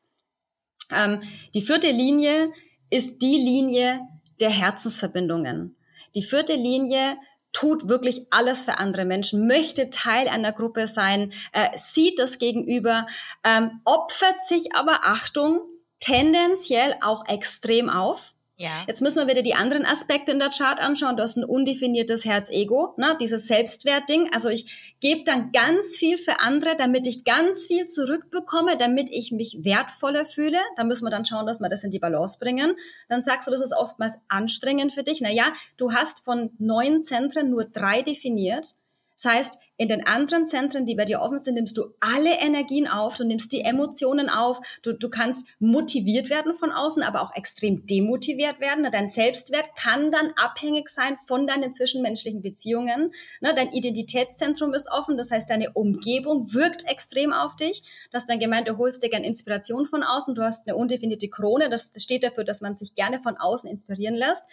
[0.91, 1.22] Ähm,
[1.55, 2.51] die vierte Linie
[2.91, 4.01] ist die Linie
[4.39, 5.76] der Herzensverbindungen.
[6.13, 7.17] Die vierte Linie
[7.51, 13.07] tut wirklich alles für andere Menschen, möchte Teil einer Gruppe sein, äh, sieht das Gegenüber,
[13.43, 15.61] ähm, opfert sich aber, Achtung,
[15.99, 18.33] tendenziell auch extrem auf.
[18.60, 18.84] Ja.
[18.88, 21.16] Jetzt müssen wir wieder die anderen Aspekte in der Chart anschauen.
[21.16, 23.16] Du hast ein undefiniertes Herz-Ego, ne?
[23.18, 24.32] dieses Selbstwertding.
[24.34, 29.32] Also ich gebe dann ganz viel für andere, damit ich ganz viel zurückbekomme, damit ich
[29.32, 30.60] mich wertvoller fühle.
[30.76, 32.76] Da müssen wir dann schauen, dass wir das in die Balance bringen.
[33.07, 35.22] Dann sagst du, das ist oftmals anstrengend für dich.
[35.22, 38.76] Naja, du hast von neun Zentren nur drei definiert.
[39.22, 42.88] Das heißt, in den anderen Zentren, die bei dir offen sind, nimmst du alle Energien
[42.88, 47.36] auf, du nimmst die Emotionen auf, du, du kannst motiviert werden von außen, aber auch
[47.36, 48.88] extrem demotiviert werden.
[48.91, 53.13] Dein Selbstwert kann dann abhängig sein von deinen zwischenmenschlichen Beziehungen.
[53.41, 57.84] Dein Identitätszentrum ist offen, das heißt, deine Umgebung wirkt extrem auf dich.
[58.11, 61.70] Das dann gemeint, du holst dir gerne Inspiration von außen, du hast eine undefinierte Krone,
[61.70, 64.45] das steht dafür, dass man sich gerne von außen inspirieren lässt.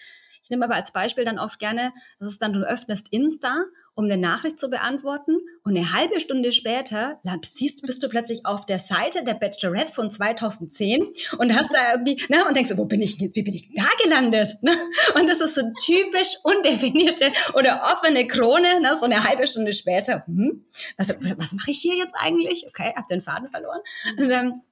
[0.46, 3.64] Ich nehme aber als Beispiel dann oft gerne, das ist dann, du öffnest Insta
[3.96, 8.66] um eine Nachricht zu beantworten und eine halbe Stunde später siehst, bist du plötzlich auf
[8.66, 13.00] der Seite der Bachelorette von 2010 und hast da irgendwie, na, und denkst, wo bin
[13.00, 14.58] ich, wie bin ich da gelandet?
[14.60, 14.72] Ne?
[15.14, 18.96] Und das ist so typisch undefinierte oder offene Krone, ne?
[18.98, 20.24] so eine halbe Stunde später.
[20.26, 20.62] Hm,
[20.98, 22.66] was, was mache ich hier jetzt eigentlich?
[22.68, 23.80] Okay, hab den Faden verloren.
[24.18, 24.62] Und, ähm,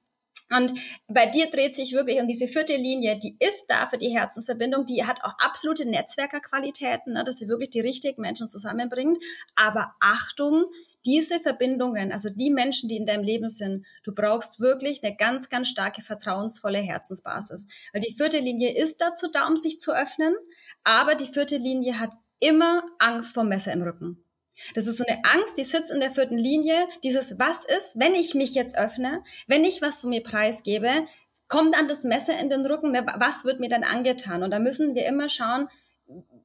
[0.51, 0.73] und
[1.07, 4.85] bei dir dreht sich wirklich um diese vierte Linie, die ist da für die Herzensverbindung,
[4.85, 9.17] die hat auch absolute Netzwerkerqualitäten, ne, dass sie wirklich die richtigen Menschen zusammenbringt.
[9.55, 10.65] Aber Achtung,
[11.03, 15.49] diese Verbindungen, also die Menschen, die in deinem Leben sind, du brauchst wirklich eine ganz,
[15.49, 17.67] ganz starke, vertrauensvolle Herzensbasis.
[17.91, 20.35] Weil die vierte Linie ist dazu da, um sich zu öffnen,
[20.83, 24.24] aber die vierte Linie hat immer Angst vor Messer im Rücken.
[24.73, 26.87] Das ist so eine Angst, die sitzt in der vierten Linie.
[27.03, 31.07] Dieses, was ist, wenn ich mich jetzt öffne, wenn ich was von mir preisgebe,
[31.47, 34.43] kommt dann das Messer in den Rücken, ne, was wird mir dann angetan?
[34.43, 35.67] Und da müssen wir immer schauen,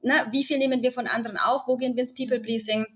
[0.02, 2.86] na, wie viel nehmen wir von anderen auf, wo gehen wir ins People-Pleasing,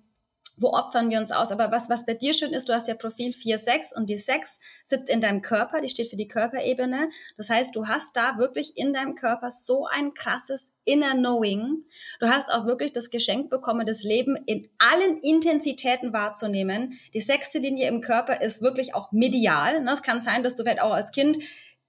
[0.56, 1.50] wo opfern wir uns aus?
[1.50, 4.18] Aber was, was bei dir schön ist, du hast ja Profil 4, 6 und die
[4.18, 7.08] 6 sitzt in deinem Körper, die steht für die Körperebene.
[7.36, 11.84] Das heißt, du hast da wirklich in deinem Körper so ein krasses Inner Knowing.
[12.20, 16.98] Du hast auch wirklich das Geschenk bekommen, das Leben in allen Intensitäten wahrzunehmen.
[17.14, 19.86] Die sechste Linie im Körper ist wirklich auch medial.
[19.88, 21.38] Es kann sein, dass du vielleicht auch als Kind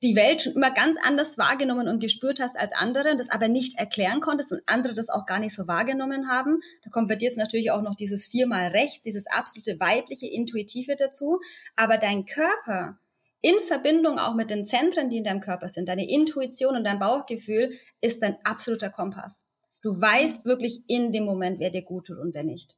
[0.04, 3.78] die Welt schon immer ganz anders wahrgenommen und gespürt hast als andere, das aber nicht
[3.78, 6.60] erklären konntest und andere das auch gar nicht so wahrgenommen haben.
[6.84, 10.96] Da kommt bei dir jetzt natürlich auch noch dieses viermal rechts, dieses absolute weibliche, intuitive
[10.96, 11.40] dazu.
[11.76, 13.00] Aber dein Körper
[13.42, 17.00] in Verbindung auch mit den Zentren, die in deinem Körper sind, deine Intuition und dein
[17.00, 19.46] Bauchgefühl ist dein absoluter Kompass.
[19.82, 22.76] Du weißt wirklich in dem Moment, wer dir gut tut und wer nicht.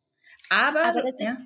[0.50, 1.34] Aber, aber das, ja.
[1.34, 1.46] ist,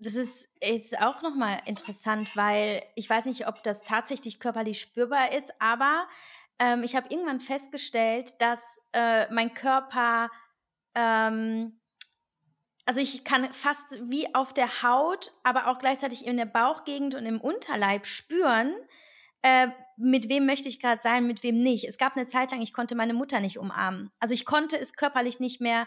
[0.00, 5.32] das ist jetzt auch nochmal interessant, weil ich weiß nicht, ob das tatsächlich körperlich spürbar
[5.32, 6.08] ist, aber
[6.58, 10.30] ähm, ich habe irgendwann festgestellt, dass äh, mein Körper,
[10.94, 11.78] ähm,
[12.86, 17.26] also ich kann fast wie auf der Haut, aber auch gleichzeitig in der Bauchgegend und
[17.26, 18.74] im Unterleib spüren,
[19.42, 21.84] äh, mit wem möchte ich gerade sein, mit wem nicht.
[21.84, 24.10] Es gab eine Zeit lang, ich konnte meine Mutter nicht umarmen.
[24.18, 25.86] Also ich konnte es körperlich nicht mehr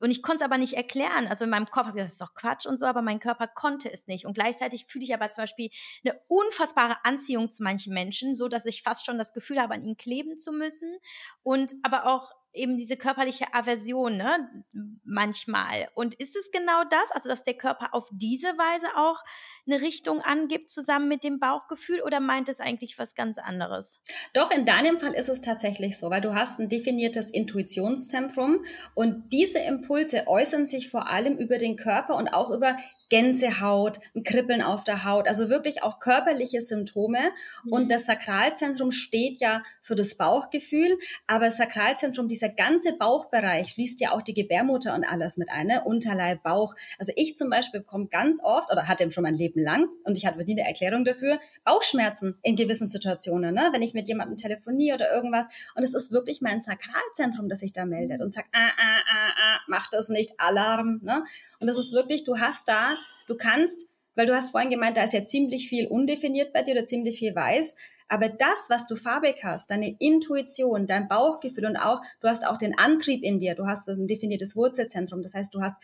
[0.00, 1.26] und ich konnte es aber nicht erklären.
[1.26, 3.20] Also in meinem Kopf habe ich gesagt, das ist doch Quatsch und so, aber mein
[3.20, 4.26] Körper konnte es nicht.
[4.26, 5.70] Und gleichzeitig fühle ich aber zum Beispiel
[6.04, 9.82] eine unfassbare Anziehung zu manchen Menschen, so dass ich fast schon das Gefühl habe, an
[9.82, 10.96] ihnen kleben zu müssen.
[11.42, 14.64] Und aber auch eben diese körperliche Aversion, ne?
[15.04, 15.88] Manchmal.
[15.94, 19.22] Und ist es genau das, also dass der Körper auf diese Weise auch
[19.66, 24.00] eine Richtung angibt, zusammen mit dem Bauchgefühl, oder meint es eigentlich was ganz anderes?
[24.32, 29.32] Doch, in deinem Fall ist es tatsächlich so, weil du hast ein definiertes Intuitionszentrum und
[29.32, 32.76] diese Impulse äußern sich vor allem über den Körper und auch über
[33.08, 37.30] Gänsehaut, ein Kribbeln auf der Haut, also wirklich auch körperliche Symptome.
[37.64, 37.72] Mhm.
[37.72, 44.00] Und das Sakralzentrum steht ja für das Bauchgefühl, aber das Sakralzentrum, dieser ganze Bauchbereich schließt
[44.00, 45.82] ja auch die Gebärmutter und alles mit ein, ne?
[45.84, 46.74] Unterleib, Bauch.
[46.98, 50.26] Also ich zum Beispiel bekomme ganz oft, oder hatte schon mein Leben lang, und ich
[50.26, 53.70] hatte nie eine Erklärung dafür, Bauchschmerzen in gewissen Situationen, ne?
[53.72, 55.46] wenn ich mit jemandem telefoniere oder irgendwas.
[55.74, 59.30] Und es ist wirklich mein Sakralzentrum, das sich da meldet und sagt, ah, ah, ah,
[59.36, 61.00] ah, mach das nicht, Alarm.
[61.02, 61.24] Ne?
[61.60, 62.96] Und das ist wirklich, du hast da,
[63.26, 66.72] du kannst, weil du hast vorhin gemeint, da ist ja ziemlich viel undefiniert bei dir
[66.72, 67.74] oder ziemlich viel weiß.
[68.08, 72.56] Aber das, was du farbig hast, deine Intuition, dein Bauchgefühl und auch, du hast auch
[72.56, 75.22] den Antrieb in dir, du hast das ein definiertes Wurzelzentrum.
[75.22, 75.76] Das heißt, du hast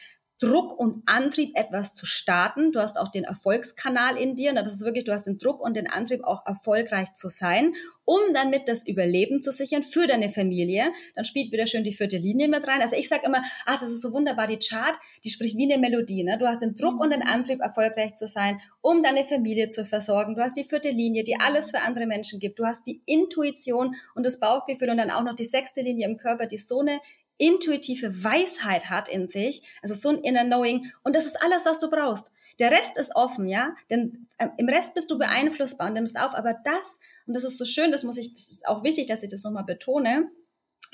[0.42, 2.72] Druck und Antrieb, etwas zu starten.
[2.72, 4.52] Du hast auch den Erfolgskanal in dir.
[4.54, 7.74] Das ist wirklich, du hast den Druck und den Antrieb, auch erfolgreich zu sein,
[8.04, 10.92] um damit das Überleben zu sichern für deine Familie.
[11.14, 12.82] Dann spielt wieder schön die vierte Linie mit rein.
[12.82, 15.80] Also ich sage immer, ach, das ist so wunderbar, die Chart, die spricht wie eine
[15.80, 16.24] Melodie.
[16.24, 16.36] Ne?
[16.38, 20.34] Du hast den Druck und den Antrieb, erfolgreich zu sein, um deine Familie zu versorgen.
[20.34, 22.58] Du hast die vierte Linie, die alles für andere Menschen gibt.
[22.58, 26.16] Du hast die Intuition und das Bauchgefühl und dann auch noch die sechste Linie im
[26.16, 26.98] Körper, die so eine
[27.38, 31.78] intuitive Weisheit hat in sich, also so ein inner Knowing und das ist alles, was
[31.78, 32.30] du brauchst.
[32.58, 36.34] Der Rest ist offen, ja, denn äh, im Rest bist du beeinflussbar und nimmst auf,
[36.34, 39.22] aber das, und das ist so schön, das muss ich, das ist auch wichtig, dass
[39.22, 40.30] ich das nochmal betone,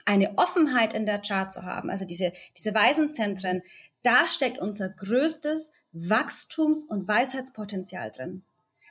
[0.05, 3.63] eine Offenheit in der Chart zu haben, also diese, diese Weisenzentren,
[4.03, 8.43] da steckt unser größtes Wachstums- und Weisheitspotenzial drin.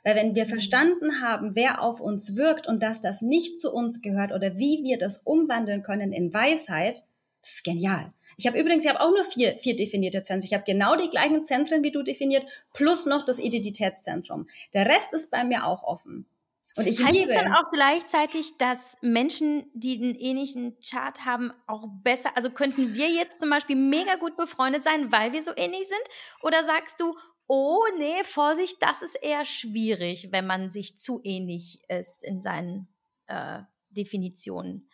[0.04, 4.00] Weil wenn wir verstanden haben, wer auf uns wirkt und dass das nicht zu uns
[4.00, 7.04] gehört oder wie wir das umwandeln können in Weisheit,
[7.42, 8.12] das ist genial.
[8.36, 10.46] Ich habe übrigens, ich habe auch nur vier, vier definierte Zentren.
[10.46, 14.46] Ich habe genau die gleichen Zentren wie du definiert, plus noch das Identitätszentrum.
[14.74, 16.28] Der Rest ist bei mir auch offen.
[16.76, 17.32] Und ich heißt liebe.
[17.32, 22.94] es dann auch gleichzeitig, dass Menschen, die einen ähnlichen Chart haben, auch besser, also könnten
[22.94, 26.16] wir jetzt zum Beispiel mega gut befreundet sein, weil wir so ähnlich sind?
[26.42, 27.16] Oder sagst du,
[27.48, 32.86] oh nee, Vorsicht, das ist eher schwierig, wenn man sich zu ähnlich ist in seinen
[33.26, 34.88] äh, Definitionen?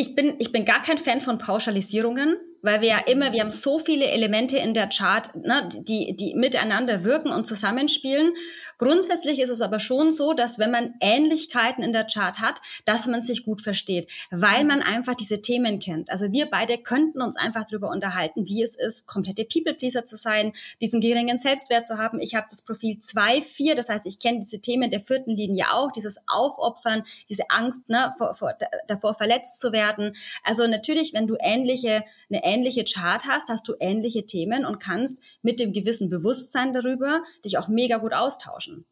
[0.00, 3.52] Ich bin, ich bin gar kein Fan von Pauschalisierungen weil wir ja immer, wir haben
[3.52, 8.32] so viele Elemente in der Chart, ne, die, die miteinander wirken und zusammenspielen.
[8.78, 13.06] Grundsätzlich ist es aber schon so, dass wenn man Ähnlichkeiten in der Chart hat, dass
[13.06, 16.10] man sich gut versteht, weil man einfach diese Themen kennt.
[16.10, 20.52] Also wir beide könnten uns einfach darüber unterhalten, wie es ist, komplette People-Pleaser zu sein,
[20.80, 22.20] diesen geringen Selbstwert zu haben.
[22.20, 25.72] Ich habe das Profil 2, 4, das heißt, ich kenne diese Themen der vierten Linie
[25.72, 28.54] auch, dieses Aufopfern, diese Angst ne, vor, vor,
[28.86, 30.16] davor verletzt zu werden.
[30.44, 35.22] Also natürlich, wenn du ähnliche, eine ähnliche Chart hast, hast du ähnliche Themen und kannst
[35.42, 38.84] mit dem gewissen Bewusstsein darüber dich auch mega gut austauschen.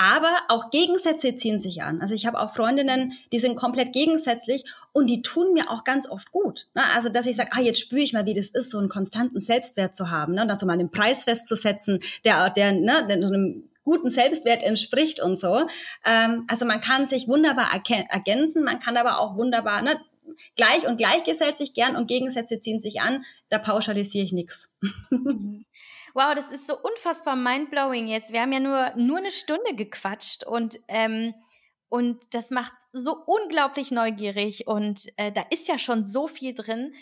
[0.00, 2.00] Aber auch Gegensätze ziehen sich an.
[2.00, 6.08] Also ich habe auch Freundinnen, die sind komplett gegensätzlich und die tun mir auch ganz
[6.08, 6.68] oft gut.
[6.74, 6.82] Ne?
[6.94, 9.40] Also dass ich sage, ah, jetzt spüre ich mal, wie das ist, so einen konstanten
[9.40, 10.42] Selbstwert zu haben, ne?
[10.42, 15.36] und dazu mal einen Preis festzusetzen, der, der, ne, so einem guten Selbstwert entspricht und
[15.36, 15.66] so.
[16.04, 19.98] Ähm, also man kann sich wunderbar ergänzen, man kann aber auch wunderbar, ne,
[20.56, 23.24] gleich und gleich gesellt sich gern und Gegensätze ziehen sich an.
[23.48, 24.70] Da pauschalisiere ich nichts.
[26.14, 28.32] Wow, das ist so unfassbar mindblowing jetzt.
[28.32, 31.34] Wir haben ja nur, nur eine Stunde gequatscht und, ähm,
[31.88, 36.94] und das macht so unglaublich neugierig und äh, da ist ja schon so viel drin.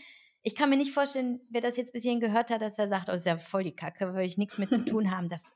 [0.43, 3.09] Ich kann mir nicht vorstellen, wer das jetzt bis hierhin gehört hat, dass er sagt,
[3.09, 5.29] oh, ist ja voll die Kacke, will ich nichts mit zu tun haben.
[5.29, 5.53] Das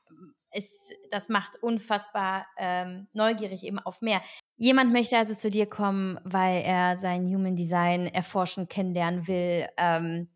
[0.53, 4.21] ist, das macht unfassbar ähm, neugierig eben auf mehr.
[4.57, 9.67] Jemand möchte also zu dir kommen, weil er sein Human Design erforschen, kennenlernen will.
[9.77, 10.29] Ähm,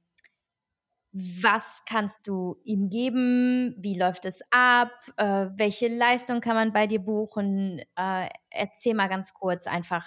[1.17, 3.75] was kannst du ihm geben?
[3.77, 4.91] Wie läuft es ab?
[5.15, 7.79] Äh, welche Leistung kann man bei dir buchen?
[7.95, 10.05] Äh, erzähl mal ganz kurz einfach,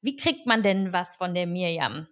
[0.00, 2.08] wie kriegt man denn was von der Mirjam?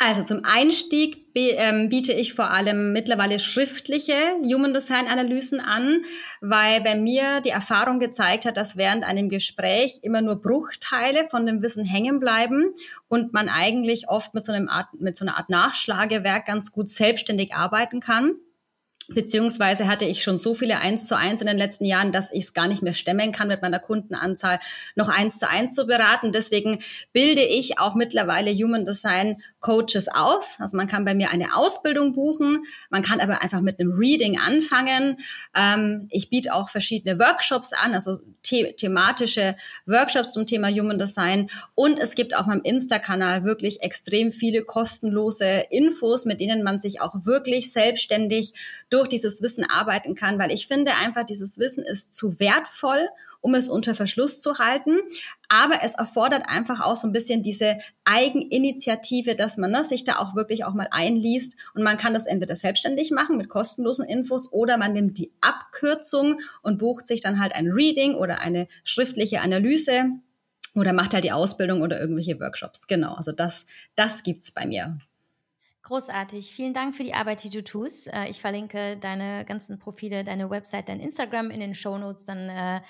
[0.00, 6.04] Also zum Einstieg ähm, biete ich vor allem mittlerweile schriftliche Human Design Analysen an,
[6.40, 11.46] weil bei mir die Erfahrung gezeigt hat, dass während einem Gespräch immer nur Bruchteile von
[11.46, 12.74] dem Wissen hängen bleiben
[13.08, 16.88] und man eigentlich oft mit so, einem Art, mit so einer Art Nachschlagewerk ganz gut
[16.88, 18.36] selbstständig arbeiten kann.
[19.10, 22.44] Beziehungsweise hatte ich schon so viele eins zu eins in den letzten Jahren, dass ich
[22.44, 24.60] es gar nicht mehr stemmen kann, mit meiner Kundenanzahl
[24.96, 26.30] noch eins zu eins zu beraten.
[26.30, 26.80] Deswegen
[27.12, 30.56] bilde ich auch mittlerweile Human Design Coaches aus.
[30.58, 34.38] Also man kann bei mir eine Ausbildung buchen, man kann aber einfach mit einem Reading
[34.38, 35.16] anfangen.
[35.56, 39.56] Ähm, ich biete auch verschiedene Workshops an, also the thematische
[39.86, 41.50] Workshops zum Thema Human Design.
[41.74, 47.00] Und es gibt auf meinem Insta-Kanal wirklich extrem viele kostenlose Infos, mit denen man sich
[47.00, 48.52] auch wirklich selbstständig
[48.90, 53.08] durch dieses Wissen arbeiten kann, weil ich finde einfach, dieses Wissen ist zu wertvoll,
[53.40, 54.98] um es unter Verschluss zu halten.
[55.48, 60.16] Aber es erfordert einfach auch so ein bisschen diese Eigeninitiative, dass man ne, sich da
[60.18, 61.56] auch wirklich auch mal einliest.
[61.74, 66.40] Und man kann das entweder selbstständig machen mit kostenlosen Infos oder man nimmt die Abkürzung
[66.62, 70.06] und bucht sich dann halt ein Reading oder eine schriftliche Analyse
[70.74, 72.86] oder macht halt die Ausbildung oder irgendwelche Workshops.
[72.86, 74.98] Genau, also das, das gibt's bei mir.
[75.88, 76.52] Großartig.
[76.52, 78.12] Vielen Dank für die Arbeit, die du tust.
[78.12, 82.26] Äh, ich verlinke deine ganzen Profile, deine Website, dein Instagram in den Show Notes.
[82.26, 82.82] Dann äh,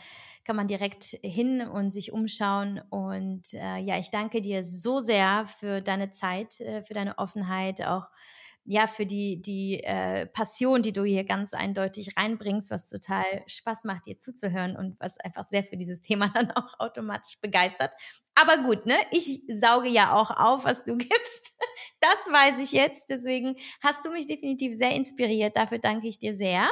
[0.45, 2.81] kann man direkt hin und sich umschauen.
[2.91, 8.09] Und äh, ja, ich danke dir so sehr für deine Zeit, für deine Offenheit, auch
[8.71, 13.85] ja, für die, die äh, Passion, die du hier ganz eindeutig reinbringst, was total Spaß
[13.85, 17.95] macht, dir zuzuhören und was einfach sehr für dieses Thema dann auch automatisch begeistert.
[18.35, 18.95] Aber gut, ne?
[19.11, 21.55] Ich sauge ja auch auf, was du gibst.
[22.01, 23.09] Das weiß ich jetzt.
[23.09, 25.57] Deswegen hast du mich definitiv sehr inspiriert.
[25.57, 26.69] Dafür danke ich dir sehr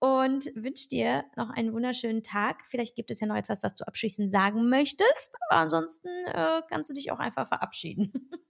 [0.00, 2.64] und wünsche dir noch einen wunderschönen Tag.
[2.68, 6.90] Vielleicht gibt es ja noch etwas, was du abschließend sagen möchtest, aber ansonsten äh, kannst
[6.90, 8.12] du dich auch einfach verabschieden.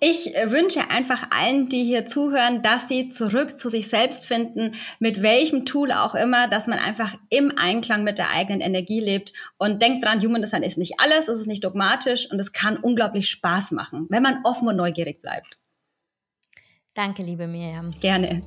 [0.00, 4.74] Ich äh, wünsche einfach allen, die hier zuhören, dass sie zurück zu sich selbst finden,
[4.98, 9.32] mit welchem Tool auch immer, dass man einfach im Einklang mit der eigenen Energie lebt.
[9.56, 12.76] Und denkt dran, Human Design ist nicht alles, es ist nicht dogmatisch und es kann
[12.76, 15.58] unglaublich Spaß machen, wenn man offen und neugierig bleibt.
[16.94, 17.90] Danke, liebe Miriam.
[18.00, 18.42] Gerne.